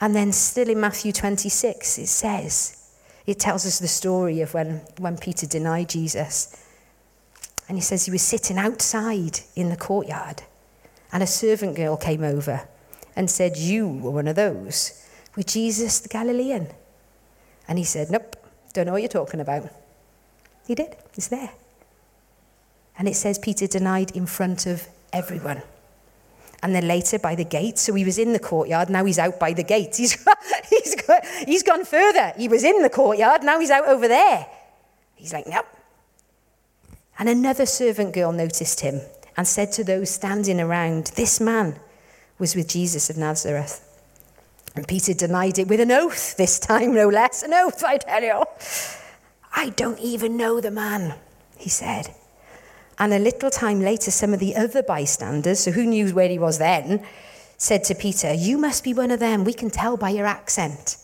[0.00, 2.78] And then, still in Matthew 26, it says,
[3.26, 6.64] it tells us the story of when, when Peter denied Jesus.
[7.68, 10.42] And he says he was sitting outside in the courtyard,
[11.12, 12.68] and a servant girl came over
[13.18, 15.04] and said, You were one of those
[15.34, 16.68] with Jesus the Galilean.
[17.66, 18.36] And he said, Nope,
[18.72, 19.68] don't know what you're talking about.
[20.66, 21.50] He did, he's there.
[22.96, 25.62] And it says Peter denied in front of everyone.
[26.62, 27.78] And then later by the gate.
[27.78, 29.96] So he was in the courtyard, now he's out by the gate.
[29.96, 30.24] He's,
[30.70, 30.96] he's,
[31.44, 32.32] he's gone further.
[32.36, 34.46] He was in the courtyard, now he's out over there.
[35.16, 35.66] He's like, Nope.
[37.18, 39.00] And another servant girl noticed him
[39.36, 41.80] and said to those standing around, This man
[42.38, 43.84] was with Jesus of Nazareth.
[44.74, 47.42] And Peter denied it with an oath, this time no less.
[47.42, 48.44] An oath, I tell you.
[49.54, 51.14] I don't even know the man,
[51.56, 52.14] he said.
[52.98, 56.38] And a little time later, some of the other bystanders, so who knew where he
[56.38, 57.04] was then,
[57.56, 59.44] said to Peter, You must be one of them.
[59.44, 60.96] We can tell by your accent.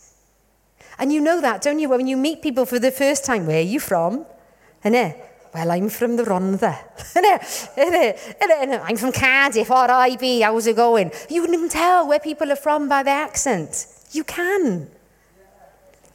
[0.98, 1.88] And you know that, don't you?
[1.88, 4.26] When you meet people for the first time, where are you from?
[4.82, 4.94] And
[5.54, 6.76] well, I'm from the Rhondda.
[8.84, 11.12] I'm from Cardiff, RIB, how's it going?
[11.30, 13.86] You can tell where people are from by their accent.
[14.10, 14.90] You can.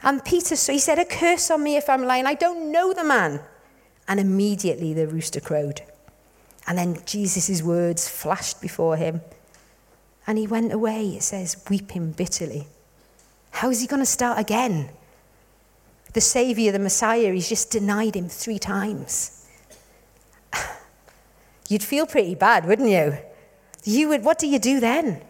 [0.03, 2.25] And Peter, so he said, a curse on me if I'm lying.
[2.25, 3.39] I don't know the man.
[4.09, 5.83] And immediately the rooster crowed.
[6.67, 9.21] And then Jesus' words flashed before him.
[10.27, 12.67] And he went away, it says, weeping bitterly.
[13.51, 14.89] How is he going to start again?
[16.13, 19.47] The Savior, the Messiah, he's just denied him three times.
[21.69, 23.17] You'd feel pretty bad, wouldn't you?
[23.83, 25.21] You would, what do you do then?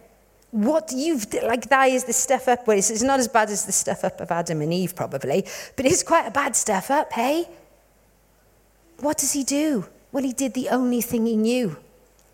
[0.50, 3.66] What you've, like that is the stuff up, well, it's, it's not as bad as
[3.66, 7.12] the stuff up of Adam and Eve, probably, but it's quite a bad stuff up,
[7.12, 7.48] hey?
[8.98, 9.86] What does he do?
[10.12, 11.76] Well, he did the only thing he knew.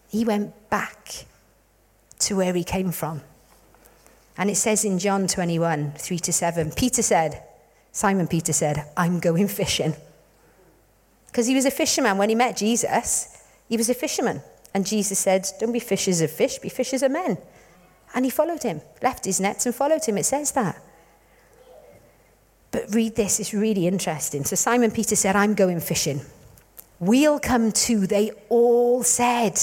[0.08, 1.26] He went back
[2.20, 3.20] to where he came from.
[4.38, 7.42] And it says in John 21, 3 to 7, Peter said,
[7.96, 9.94] Simon Peter said, I'm going fishing.
[11.28, 13.42] Because he was a fisherman when he met Jesus.
[13.70, 14.42] He was a fisherman.
[14.74, 17.38] And Jesus said, Don't be fishers of fish, be fishers of men.
[18.14, 20.18] And he followed him, left his nets and followed him.
[20.18, 20.78] It says that.
[22.70, 24.44] But read this, it's really interesting.
[24.44, 26.20] So Simon Peter said, I'm going fishing.
[27.00, 29.58] We'll come too, they all said.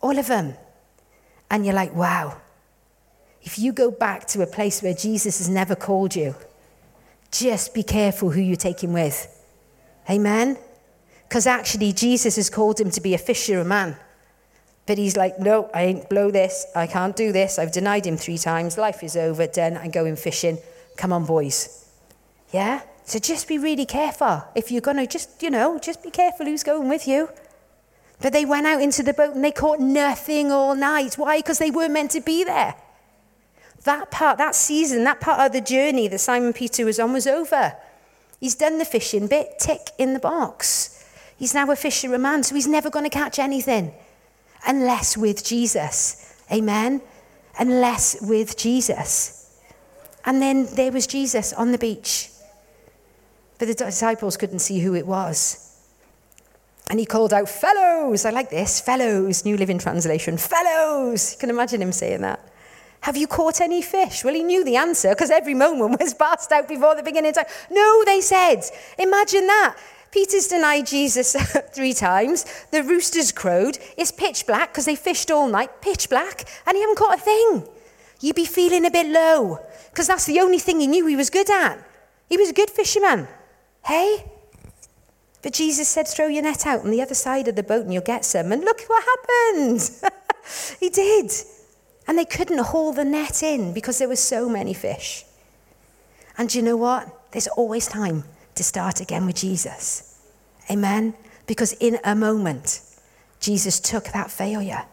[0.00, 0.54] All of them.
[1.50, 2.40] And you're like, wow.
[3.42, 6.34] If you go back to a place where Jesus has never called you,
[7.30, 9.34] just be careful who you're taking with.
[10.08, 10.58] Amen?
[11.28, 13.96] Because actually, Jesus has called him to be a fisher of man.
[14.86, 16.66] But he's like, no, I ain't blow this.
[16.74, 17.58] I can't do this.
[17.58, 18.78] I've denied him three times.
[18.78, 19.46] Life is over.
[19.46, 19.76] Done.
[19.76, 20.56] I'm going fishing.
[20.96, 21.90] Come on, boys.
[22.52, 22.80] Yeah?
[23.04, 24.44] So just be really careful.
[24.54, 27.28] If you're going to just, you know, just be careful who's going with you.
[28.20, 31.14] But they went out into the boat and they caught nothing all night.
[31.14, 31.38] Why?
[31.38, 32.74] Because they weren't meant to be there.
[33.84, 37.26] That part, that season, that part of the journey that Simon Peter was on was
[37.26, 37.74] over.
[38.40, 41.04] He's done the fishing bit, tick in the box.
[41.36, 43.92] He's now a fisherman, so he's never going to catch anything
[44.66, 46.34] unless with Jesus.
[46.52, 47.00] Amen?
[47.58, 49.58] Unless with Jesus.
[50.24, 52.30] And then there was Jesus on the beach.
[53.58, 55.64] But the disciples couldn't see who it was.
[56.90, 58.24] And he called out, Fellows!
[58.24, 61.34] I like this, fellows, New Living Translation, fellows!
[61.34, 62.40] You can imagine him saying that.
[63.08, 64.22] Have you caught any fish?
[64.22, 67.46] Well, he knew the answer because every moment was passed out before the beginning time.
[67.70, 68.60] No, they said.
[68.98, 69.78] Imagine that.
[70.10, 71.32] Peter's denied Jesus
[71.72, 72.44] three times.
[72.70, 73.78] The roosters crowed.
[73.96, 75.80] It's pitch black because they fished all night.
[75.80, 76.46] Pitch black.
[76.66, 77.66] And he haven't caught a thing.
[78.20, 79.58] You'd be feeling a bit low
[79.90, 81.82] because that's the only thing he knew he was good at.
[82.28, 83.26] He was a good fisherman.
[83.86, 84.30] Hey?
[85.40, 87.94] But Jesus said, throw your net out on the other side of the boat and
[87.94, 88.52] you'll get some.
[88.52, 89.90] And look what happened.
[90.78, 91.32] he did.
[92.08, 95.24] And they couldn't haul the net in because there were so many fish.
[96.38, 97.30] And you know what?
[97.32, 100.18] There's always time to start again with Jesus.
[100.70, 101.14] Amen?
[101.46, 102.80] Because in a moment,
[103.40, 104.84] Jesus took that failure.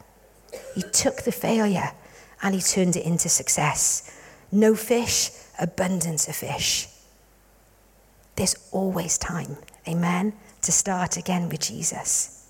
[0.75, 1.91] He took the failure
[2.41, 4.12] and he turned it into success.
[4.51, 6.88] No fish, abundance of fish.
[8.36, 12.45] There's always time, amen, to start again with Jesus.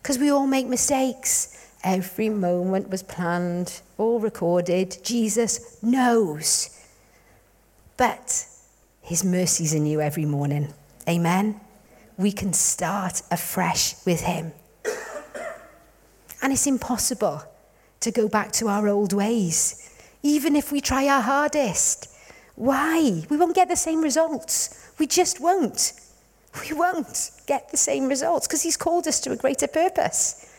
[0.00, 1.63] Because we all make mistakes.
[1.84, 4.96] Every moment was planned, all recorded.
[5.04, 6.70] Jesus knows.
[7.98, 8.46] But
[9.02, 10.72] his mercies are new every morning.
[11.06, 11.60] Amen.
[12.16, 14.52] We can start afresh with him.
[16.42, 17.42] And it's impossible
[18.00, 19.90] to go back to our old ways,
[20.22, 22.08] even if we try our hardest.
[22.54, 23.24] Why?
[23.28, 24.90] We won't get the same results.
[24.98, 25.92] We just won't.
[26.62, 30.50] We won't get the same results because he's called us to a greater purpose.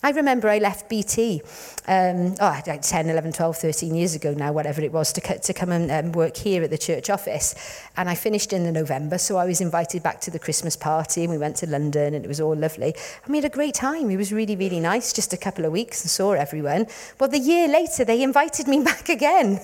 [0.00, 1.42] I remember I left BT,
[1.88, 5.52] um, oh, like 10, 11, 12, 13 years ago now, whatever it was, to, to
[5.52, 7.82] come and um, work here at the church office.
[7.96, 11.24] And I finished in the November, so I was invited back to the Christmas party,
[11.24, 12.94] and we went to London, and it was all lovely.
[13.24, 14.08] And we had a great time.
[14.08, 16.86] It was really, really nice, just a couple of weeks, and saw everyone.
[17.18, 19.60] But the year later, they invited me back again.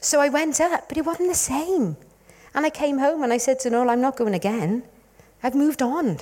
[0.00, 1.96] So I went up, but it wasn't the same.
[2.54, 4.84] And I came home, and I said to Noel, I'm not going again.
[5.42, 6.18] I've moved on.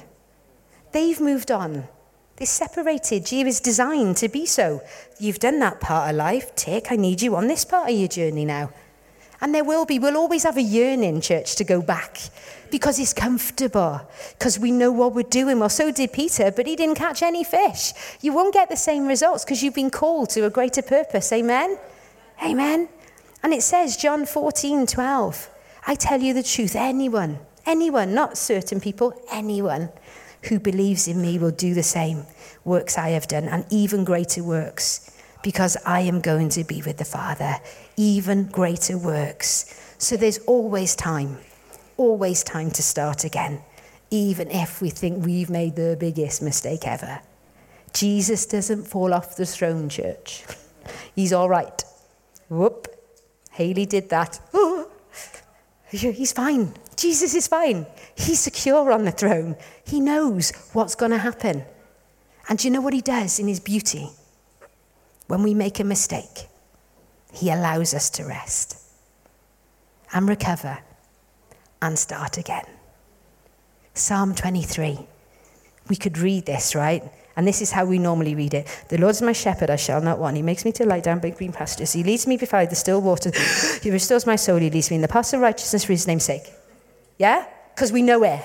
[0.92, 1.88] They've moved on.
[2.36, 3.30] They're separated.
[3.30, 4.82] You is designed to be so.
[5.18, 6.54] You've done that part of life.
[6.56, 8.70] Tick, I need you on this part of your journey now.
[9.40, 12.18] And there will be, we'll always have a yearning, church, to go back
[12.70, 14.00] because it's comfortable,
[14.36, 15.60] because we know what we're doing.
[15.60, 17.92] Well, so did Peter, but he didn't catch any fish.
[18.20, 21.32] You won't get the same results because you've been called to a greater purpose.
[21.32, 21.78] Amen?
[22.42, 22.88] Amen.
[23.42, 25.50] And it says, John 14, 12,
[25.86, 29.90] I tell you the truth, anyone, anyone, not certain people, anyone
[30.48, 32.26] who believes in me will do the same
[32.64, 35.10] works I have done, and even greater works,
[35.42, 37.56] because I am going to be with the Father.
[37.96, 39.94] Even greater works.
[39.98, 41.38] So there's always time,
[41.96, 43.60] always time to start again,
[44.10, 47.20] even if we think we've made the biggest mistake ever.
[47.92, 50.44] Jesus doesn't fall off the throne, church.
[51.14, 51.84] He's all right.
[52.48, 52.88] Whoop.
[53.52, 54.40] Hayley did that.
[54.52, 54.88] Oh,
[55.88, 56.74] he's fine.
[57.04, 57.84] Jesus is fine.
[58.14, 59.56] He's secure on the throne.
[59.84, 61.62] He knows what's going to happen.
[62.48, 64.08] And do you know what he does in his beauty?
[65.26, 66.48] When we make a mistake,
[67.30, 68.78] he allows us to rest
[70.14, 70.78] and recover
[71.82, 72.64] and start again.
[73.92, 74.98] Psalm 23.
[75.90, 77.02] We could read this, right?
[77.36, 78.86] And this is how we normally read it.
[78.88, 80.36] The Lord is my shepherd, I shall not want.
[80.36, 81.92] He makes me to lie down by green pastures.
[81.92, 83.82] He leads me beside the still waters.
[83.82, 84.56] he restores my soul.
[84.56, 86.50] He leads me in the paths of righteousness for his name's sake.
[87.18, 87.46] Yeah?
[87.74, 88.42] Because we know it.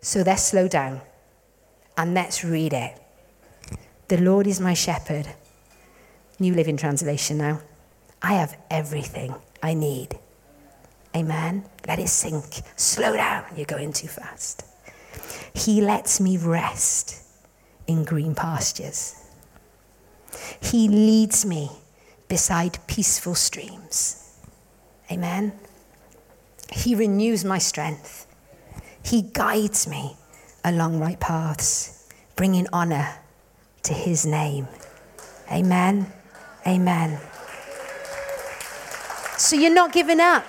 [0.00, 1.00] So let's slow down
[1.96, 3.00] and let's read it.
[4.08, 5.28] The Lord is my shepherd.
[6.38, 7.60] New Living Translation now.
[8.22, 10.18] I have everything I need.
[11.16, 11.64] Amen.
[11.86, 12.62] Let it sink.
[12.76, 13.44] Slow down.
[13.56, 14.64] You're going too fast.
[15.54, 17.22] He lets me rest
[17.86, 19.22] in green pastures.
[20.60, 21.70] He leads me
[22.28, 24.38] beside peaceful streams.
[25.10, 25.52] Amen.
[26.74, 28.26] He renews my strength.
[29.02, 30.16] He guides me
[30.64, 33.14] along right paths, bringing honor
[33.84, 34.66] to his name.
[35.52, 36.12] Amen.
[36.66, 37.20] Amen.
[39.38, 40.46] So you're not giving up.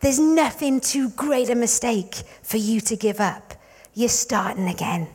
[0.00, 3.54] There's nothing too great a mistake for you to give up.
[3.94, 5.06] You're starting again.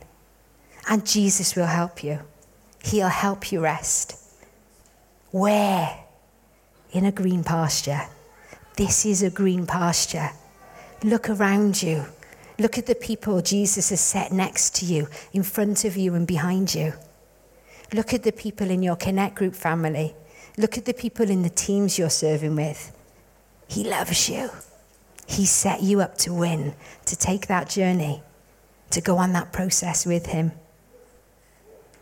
[0.88, 2.20] And Jesus will help you.
[2.82, 4.16] He'll help you rest.
[5.32, 5.98] Where?
[6.92, 8.08] In a green pasture.
[8.78, 10.30] This is a green pasture.
[11.02, 12.04] Look around you.
[12.60, 16.28] Look at the people Jesus has set next to you, in front of you, and
[16.28, 16.92] behind you.
[17.92, 20.14] Look at the people in your Connect Group family.
[20.56, 22.96] Look at the people in the teams you're serving with.
[23.66, 24.48] He loves you.
[25.26, 28.22] He set you up to win, to take that journey,
[28.90, 30.52] to go on that process with Him.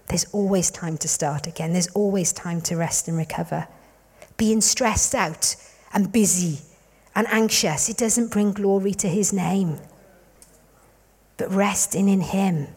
[0.08, 1.72] There's always time to start again.
[1.72, 3.66] There's always time to rest and recover.
[4.36, 5.56] Being stressed out
[5.92, 6.58] and busy
[7.14, 9.78] and anxious, it doesn't bring glory to his name.
[11.36, 12.68] But resting in him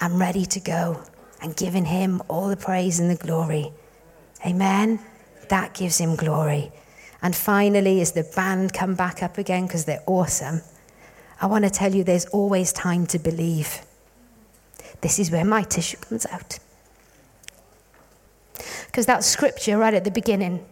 [0.00, 1.02] and ready to go
[1.40, 3.72] and giving him all the praise and the glory.
[4.46, 5.00] Amen.
[5.48, 6.72] That gives him glory.
[7.22, 10.62] And finally, as the band come back up again because they're awesome,
[11.40, 13.80] I want to tell you there's always time to believe.
[15.00, 16.58] This is where my tissue comes out.
[18.86, 20.66] Because that scripture right at the beginning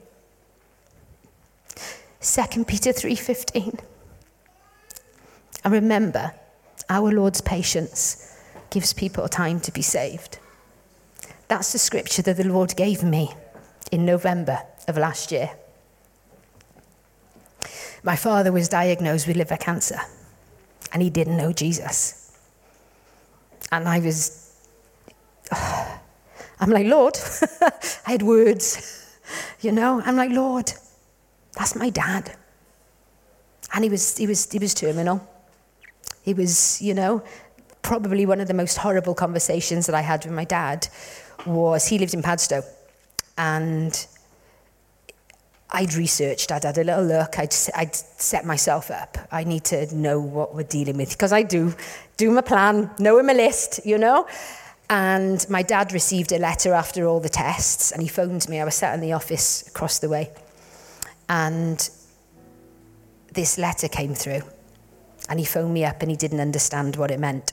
[2.20, 3.78] 2 Peter 3:15.
[5.64, 6.34] And remember,
[6.88, 8.34] our Lord's patience
[8.70, 10.38] gives people time to be saved.
[11.48, 13.32] That's the scripture that the Lord gave me
[13.90, 15.50] in November of last year.
[18.02, 20.00] My father was diagnosed with liver cancer
[20.92, 22.38] and he didn't know Jesus.
[23.70, 24.54] And I was,
[25.52, 26.00] oh,
[26.60, 27.16] I'm like, Lord,
[28.06, 29.06] I had words,
[29.60, 30.72] you know, I'm like, Lord,
[31.58, 32.34] that's my dad.
[33.74, 35.28] And he was, he was, he was terminal.
[36.22, 37.22] He was, you know,
[37.82, 40.88] probably one of the most horrible conversations that I had with my dad
[41.44, 42.62] was he lived in Padstow.
[43.36, 44.06] And
[45.70, 49.18] I'd researched, I'd had a little look, I'd, I'd set myself up.
[49.30, 51.74] I need to know what we're dealing with because I do,
[52.16, 54.26] do my plan, know my list, you know.
[54.90, 58.60] And my dad received a letter after all the tests and he phoned me.
[58.60, 60.30] I was sat in the office across the way.
[61.28, 61.88] And
[63.32, 64.42] this letter came through.
[65.28, 67.52] And he phoned me up and he didn't understand what it meant.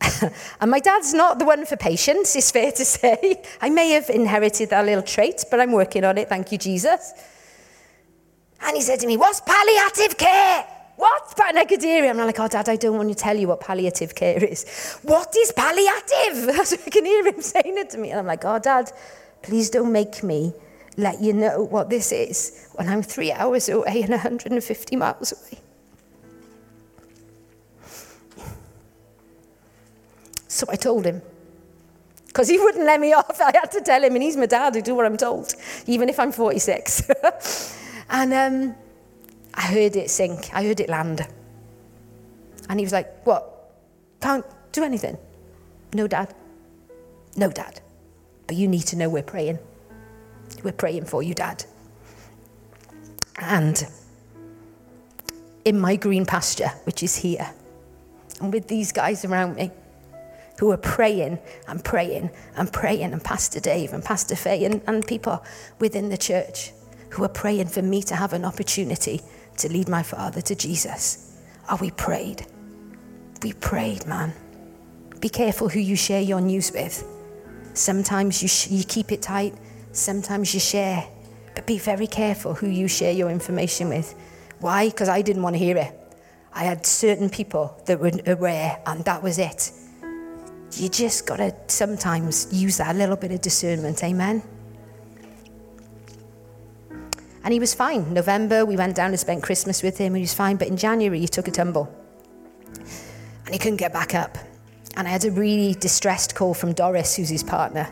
[0.60, 3.42] and my dad's not the one for patience, it's fair to say.
[3.60, 7.12] I may have inherited that little trait, but I'm working on it, thank you, Jesus.
[8.62, 10.66] And he said to me, What's palliative care?
[10.96, 12.04] What's palliative?
[12.04, 14.98] I'm like, Oh, Dad, I don't want to tell you what palliative care is.
[15.02, 16.48] What is palliative?
[16.86, 18.10] I can hear him saying it to me.
[18.10, 18.90] And I'm like, Oh, Dad,
[19.42, 20.54] please don't make me
[20.96, 25.60] let you know what this is when I'm three hours away and 150 miles away.
[30.48, 31.20] So I told him.
[32.26, 33.40] Because he wouldn't let me off.
[33.40, 35.54] I had to tell him, and he's my dad, I do what I'm told,
[35.86, 37.10] even if I'm 46.
[38.10, 38.74] and um,
[39.54, 41.26] I heard it sink, I heard it land.
[42.68, 43.50] And he was like, What?
[44.20, 45.18] Can't do anything?
[45.92, 46.34] No, dad.
[47.36, 47.80] No, dad.
[48.46, 49.58] But you need to know we're praying.
[50.62, 51.64] We're praying for you, dad.
[53.38, 53.86] And
[55.64, 57.50] in my green pasture, which is here,
[58.40, 59.70] and with these guys around me,
[60.58, 65.06] who are praying and praying and praying, and Pastor Dave and Pastor Faye and, and
[65.06, 65.44] people
[65.80, 66.70] within the church
[67.10, 69.20] who are praying for me to have an opportunity
[69.56, 71.40] to lead my father to Jesus.
[71.70, 72.46] Oh, we prayed.
[73.42, 74.32] We prayed, man.
[75.20, 77.04] Be careful who you share your news with.
[77.74, 79.54] Sometimes you, sh- you keep it tight,
[79.94, 81.06] sometimes you share.
[81.54, 84.14] But be very careful who you share your information with.
[84.60, 84.88] Why?
[84.88, 86.00] Because I didn't want to hear it.
[86.52, 89.72] I had certain people that were aware, and that was it
[90.78, 94.02] you just got to sometimes use that little bit of discernment.
[94.02, 94.42] Amen.
[97.44, 98.12] And he was fine.
[98.12, 100.08] November, we went down and spent Christmas with him.
[100.08, 100.56] And he was fine.
[100.56, 101.94] But in January, he took a tumble.
[103.44, 104.38] And he couldn't get back up.
[104.96, 107.88] And I had a really distressed call from Doris, who's his partner.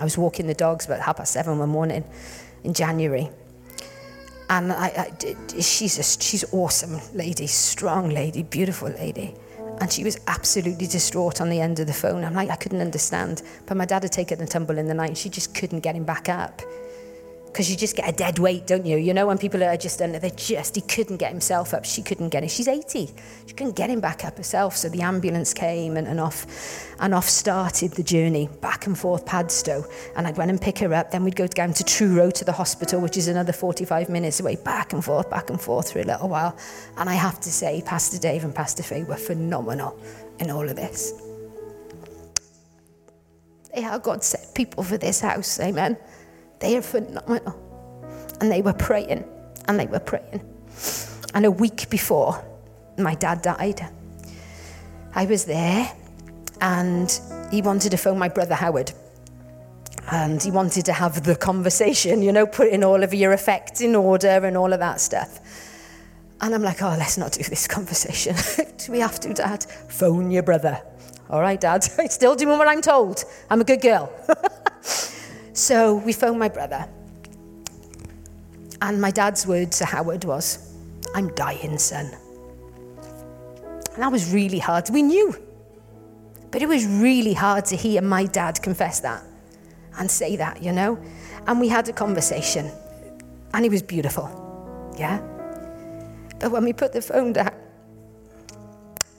[0.00, 2.04] I was walking the dogs about half past seven one morning
[2.64, 3.30] in January.
[4.50, 9.34] And I, I, she's, a, she's awesome lady, strong lady, beautiful lady.
[9.80, 12.24] And she was absolutely distraught on the end of the phone.
[12.24, 13.42] I'm like, I couldn't understand.
[13.66, 16.04] But my dad had taken a tumble in the night she just couldn't get him
[16.04, 16.60] back up.
[17.52, 18.96] Because you just get a dead weight, don't you?
[18.96, 21.84] You know, when people are just under, they just, he couldn't get himself up.
[21.84, 22.48] She couldn't get him.
[22.48, 23.10] She's 80.
[23.46, 24.74] She couldn't get him back up herself.
[24.74, 26.46] So the ambulance came and, and off
[26.98, 29.84] and off started the journey back and forth Padstow.
[30.16, 31.10] And I'd went and pick her up.
[31.10, 34.56] Then we'd go down to Truro to the hospital, which is another 45 minutes away,
[34.56, 36.56] back and forth, back and forth for a little while.
[36.96, 40.00] And I have to say, Pastor Dave and Pastor Faye were phenomenal
[40.38, 41.12] in all of this.
[43.74, 45.98] They are God set people for this house, amen.
[46.62, 47.58] They are phenomenal.
[48.40, 49.24] And they were praying,
[49.66, 50.40] and they were praying.
[51.34, 52.42] And a week before
[52.96, 53.80] my dad died,
[55.14, 55.92] I was there,
[56.60, 58.92] and he wanted to phone my brother Howard.
[60.10, 63.96] And he wanted to have the conversation, you know, putting all of your effects in
[63.96, 65.40] order and all of that stuff.
[66.40, 68.36] And I'm like, oh, let's not do this conversation.
[68.78, 69.64] do we have to, Dad?
[69.64, 70.80] Phone your brother.
[71.28, 71.88] All right, Dad.
[71.98, 73.24] I'm still doing what I'm told.
[73.50, 74.12] I'm a good girl.
[75.52, 76.88] So we phoned my brother.
[78.80, 80.74] And my dad's words to Howard was,
[81.14, 82.10] I'm dying, son.
[83.94, 84.88] And that was really hard.
[84.90, 85.36] We knew.
[86.50, 89.22] But it was really hard to hear my dad confess that
[89.98, 90.98] and say that, you know?
[91.46, 92.70] And we had a conversation.
[93.54, 94.28] And it was beautiful.
[94.98, 95.20] Yeah?
[96.40, 97.52] But when we put the phone down,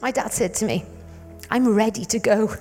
[0.01, 0.83] my dad said to me,
[1.49, 2.53] I'm ready to go.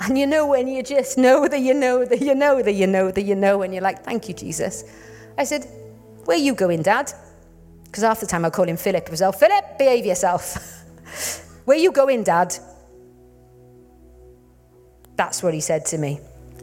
[0.00, 2.86] And you know when you just know that you know that you know that you
[2.86, 4.84] know that you know, and you're like, thank you, Jesus.
[5.36, 5.66] I said,
[6.24, 7.12] where you going, Dad?
[7.84, 9.10] Because half the time I call him Philip.
[9.10, 10.84] was, oh, Philip, behave yourself.
[11.64, 12.54] where you going, Dad?
[15.16, 16.20] That's what he said to me.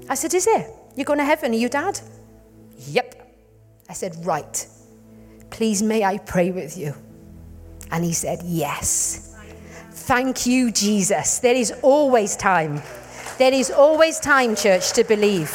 [0.08, 0.72] I said, is it?
[0.96, 2.00] You're going to heaven, are you, Dad?
[2.78, 3.38] Yep.
[3.90, 4.68] I said, right.
[5.50, 6.94] Please, may I pray with you?
[7.92, 9.36] And he said, yes.
[9.92, 11.40] Thank you, Jesus.
[11.40, 12.82] There is always time.
[13.38, 15.52] There is always time, church, to believe.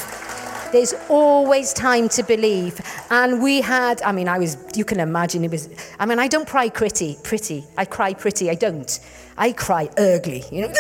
[0.71, 2.79] There's always time to believe.
[3.11, 6.29] And we had, I mean, I was, you can imagine it was, I mean, I
[6.29, 7.65] don't cry pretty, pretty.
[7.79, 9.01] I cry pretty, I don't.
[9.39, 10.75] I cry ugly, you know,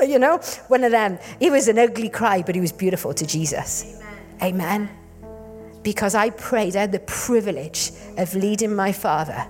[0.06, 0.38] you know,
[0.68, 1.18] one of them.
[1.38, 4.00] It was an ugly cry, but it was beautiful to Jesus.
[4.42, 4.88] Amen.
[5.22, 5.80] Amen.
[5.82, 9.46] Because I prayed, I had the privilege of leading my father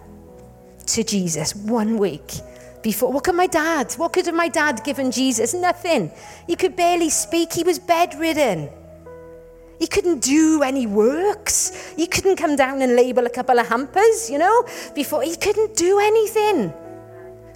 [0.87, 2.33] to Jesus one week
[2.83, 3.13] before.
[3.13, 3.93] What could my dad?
[3.95, 5.55] What could have my dad given Jesus?
[5.55, 6.11] Nothing.
[6.47, 7.53] He could barely speak.
[7.53, 8.71] He was bedridden.
[9.79, 11.93] He couldn't do any works.
[11.97, 14.65] He couldn't come down and label a couple of hampers, you know,
[14.95, 16.73] before he couldn't do anything.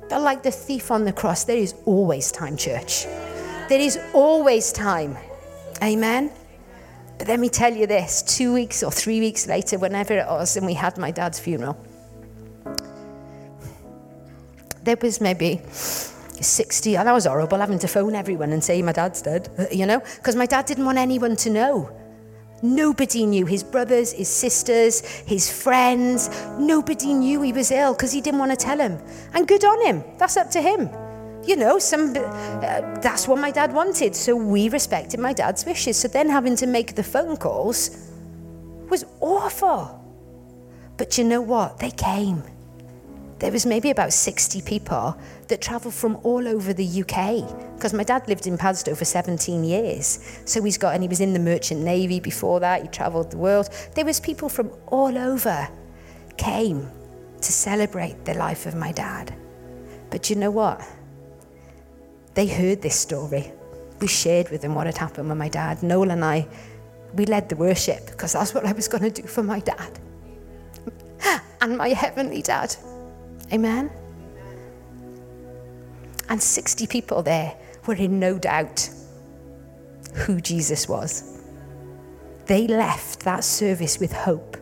[0.08, 3.06] But like the thief on the cross, there is always time, church.
[3.68, 5.16] There is always time.
[5.82, 6.30] Amen.
[7.18, 10.56] But let me tell you this two weeks or three weeks later, whenever it was,
[10.56, 11.76] and we had my dad's funeral
[14.84, 18.92] there was maybe 60, and that was horrible having to phone everyone and say my
[18.92, 21.90] dad's dead, uh, you know, because my dad didn't want anyone to know.
[22.62, 26.30] Nobody knew his brothers, his sisters, his friends.
[26.58, 28.98] Nobody knew he was ill because he didn't want to tell him.
[29.34, 30.04] And good on him.
[30.18, 30.88] That's up to him.
[31.44, 34.14] You know, some, uh, that's what my dad wanted.
[34.14, 35.96] So we respected my dad's wishes.
[35.96, 38.08] So then having to make the phone calls
[38.88, 39.98] was awful.
[40.96, 41.78] But you know what?
[41.78, 42.44] They came.
[43.42, 45.18] There was maybe about 60 people
[45.48, 49.64] that travelled from all over the UK because my dad lived in Padstow for 17
[49.64, 50.40] years.
[50.44, 52.82] So he's got, and he was in the Merchant Navy before that.
[52.82, 53.68] He travelled the world.
[53.96, 55.68] There was people from all over
[56.36, 56.88] came
[57.40, 59.34] to celebrate the life of my dad.
[60.10, 60.80] But you know what?
[62.34, 63.50] They heard this story.
[63.98, 65.82] We shared with them what had happened with my dad.
[65.82, 66.46] Noel and I,
[67.14, 69.98] we led the worship because that's what I was going to do for my dad
[71.60, 72.76] and my heavenly dad.
[73.52, 73.90] Amen?
[76.28, 77.54] And 60 people there
[77.86, 78.88] were in no doubt
[80.14, 81.40] who Jesus was.
[82.46, 84.56] They left that service with hope.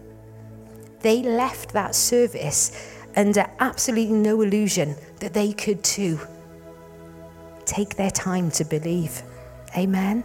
[1.01, 6.21] They left that service under absolutely no illusion that they could too
[7.65, 9.23] take their time to believe.
[9.77, 10.25] Amen.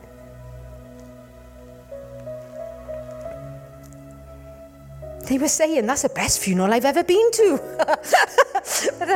[5.28, 7.58] They were saying, that's the best funeral I've ever been to.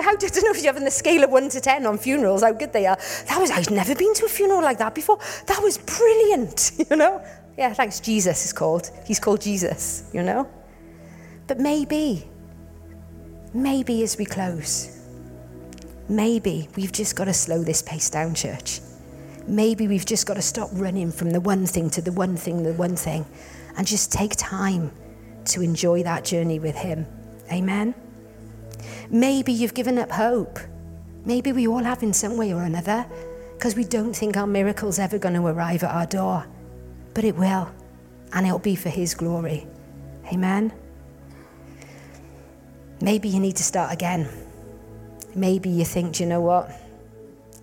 [0.01, 2.41] how, I don't know if you're having the scale of 1 to 10 on funerals,
[2.41, 2.97] how good they are.
[3.27, 5.19] That was, I've never been to a funeral like that before.
[5.45, 7.23] That was brilliant, you know?
[7.57, 8.89] Yeah, thanks, Jesus is called.
[9.05, 10.49] He's called Jesus, you know?
[11.45, 12.27] But maybe,
[13.53, 15.05] maybe as we close,
[16.07, 18.81] maybe we've just got to slow this pace down, church.
[19.47, 22.63] Maybe we've just got to stop running from the one thing to the one thing,
[22.63, 23.25] the one thing,
[23.77, 24.91] and just take time
[25.49, 27.05] to enjoy that journey with Him.
[27.51, 27.93] Amen.
[29.09, 30.59] Maybe you've given up hope.
[31.25, 33.05] Maybe we all have in some way or another
[33.53, 36.45] because we don't think our miracle's ever going to arrive at our door.
[37.13, 37.69] But it will,
[38.33, 39.67] and it'll be for His glory.
[40.31, 40.71] Amen.
[43.01, 44.29] Maybe you need to start again.
[45.35, 46.71] Maybe you think, Do you know what?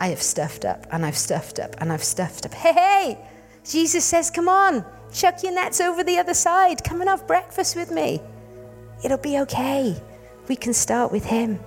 [0.01, 2.55] I have stuffed up and I've stuffed up and I've stuffed up.
[2.55, 3.18] Hey, hey!
[3.64, 6.85] Jesus says, Come on, chuck your nets over the other side.
[6.85, 8.21] Come and have breakfast with me.
[9.05, 10.01] It'll be okay.
[10.49, 11.61] We can start with Him.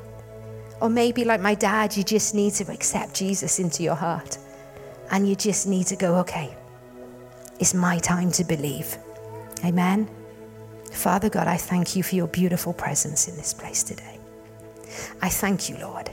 [0.81, 4.37] Or maybe, like my dad, you just need to accept Jesus into your heart.
[5.11, 6.55] And you just need to go, okay,
[7.59, 8.97] it's my time to believe.
[9.65, 10.09] Amen.
[10.91, 14.19] Father God, I thank you for your beautiful presence in this place today.
[15.21, 16.09] I thank you, Lord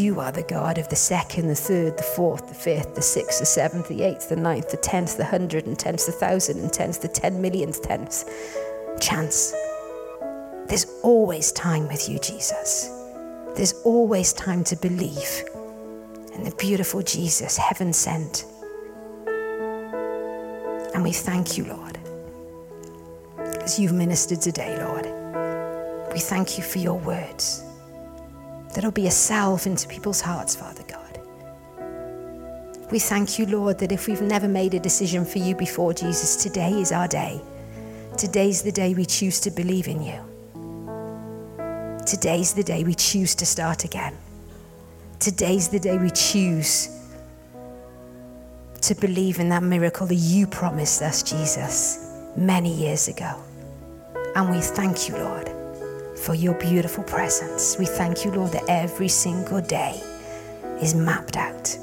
[0.00, 3.40] you are the God of the second, the third, the fourth, the fifth, the sixth,
[3.40, 6.72] the seventh, the eighth, the ninth, the tenth, the hundred, and tenth, the thousand, and
[6.72, 8.24] tenth, the ten millionth tenth
[9.00, 9.52] chance.
[10.66, 12.90] There's always time with you, Jesus.
[13.56, 15.44] There's always time to believe
[16.34, 18.44] in the beautiful Jesus, heaven sent.
[20.94, 21.98] And we thank you, Lord,
[23.62, 25.06] as you've ministered today, Lord.
[26.12, 27.64] We thank you for your words
[28.74, 31.20] that'll be a salve into people's hearts, Father God.
[32.90, 36.42] We thank you, Lord, that if we've never made a decision for you before, Jesus,
[36.42, 37.40] today is our day.
[38.16, 40.20] Today's the day we choose to believe in you.
[42.04, 44.16] Today's the day we choose to start again.
[45.20, 46.96] Today's the day we choose
[48.80, 53.40] to believe in that miracle that you promised us, Jesus, many years ago.
[54.34, 55.59] And we thank you, Lord
[56.20, 57.78] for your beautiful presence.
[57.78, 60.00] We thank you, Lord, that every single day
[60.80, 61.76] is mapped out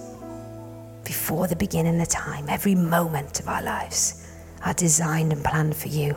[1.03, 2.45] before the beginning of time.
[2.47, 4.27] Every moment of our lives
[4.63, 6.15] are designed and planned for you,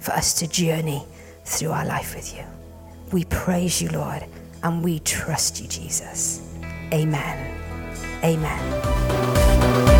[0.00, 1.04] for us to journey
[1.44, 2.44] through our life with you.
[3.12, 4.24] We praise you, Lord,
[4.62, 6.42] and we trust you, Jesus.
[6.92, 7.56] Amen.
[8.24, 9.99] Amen.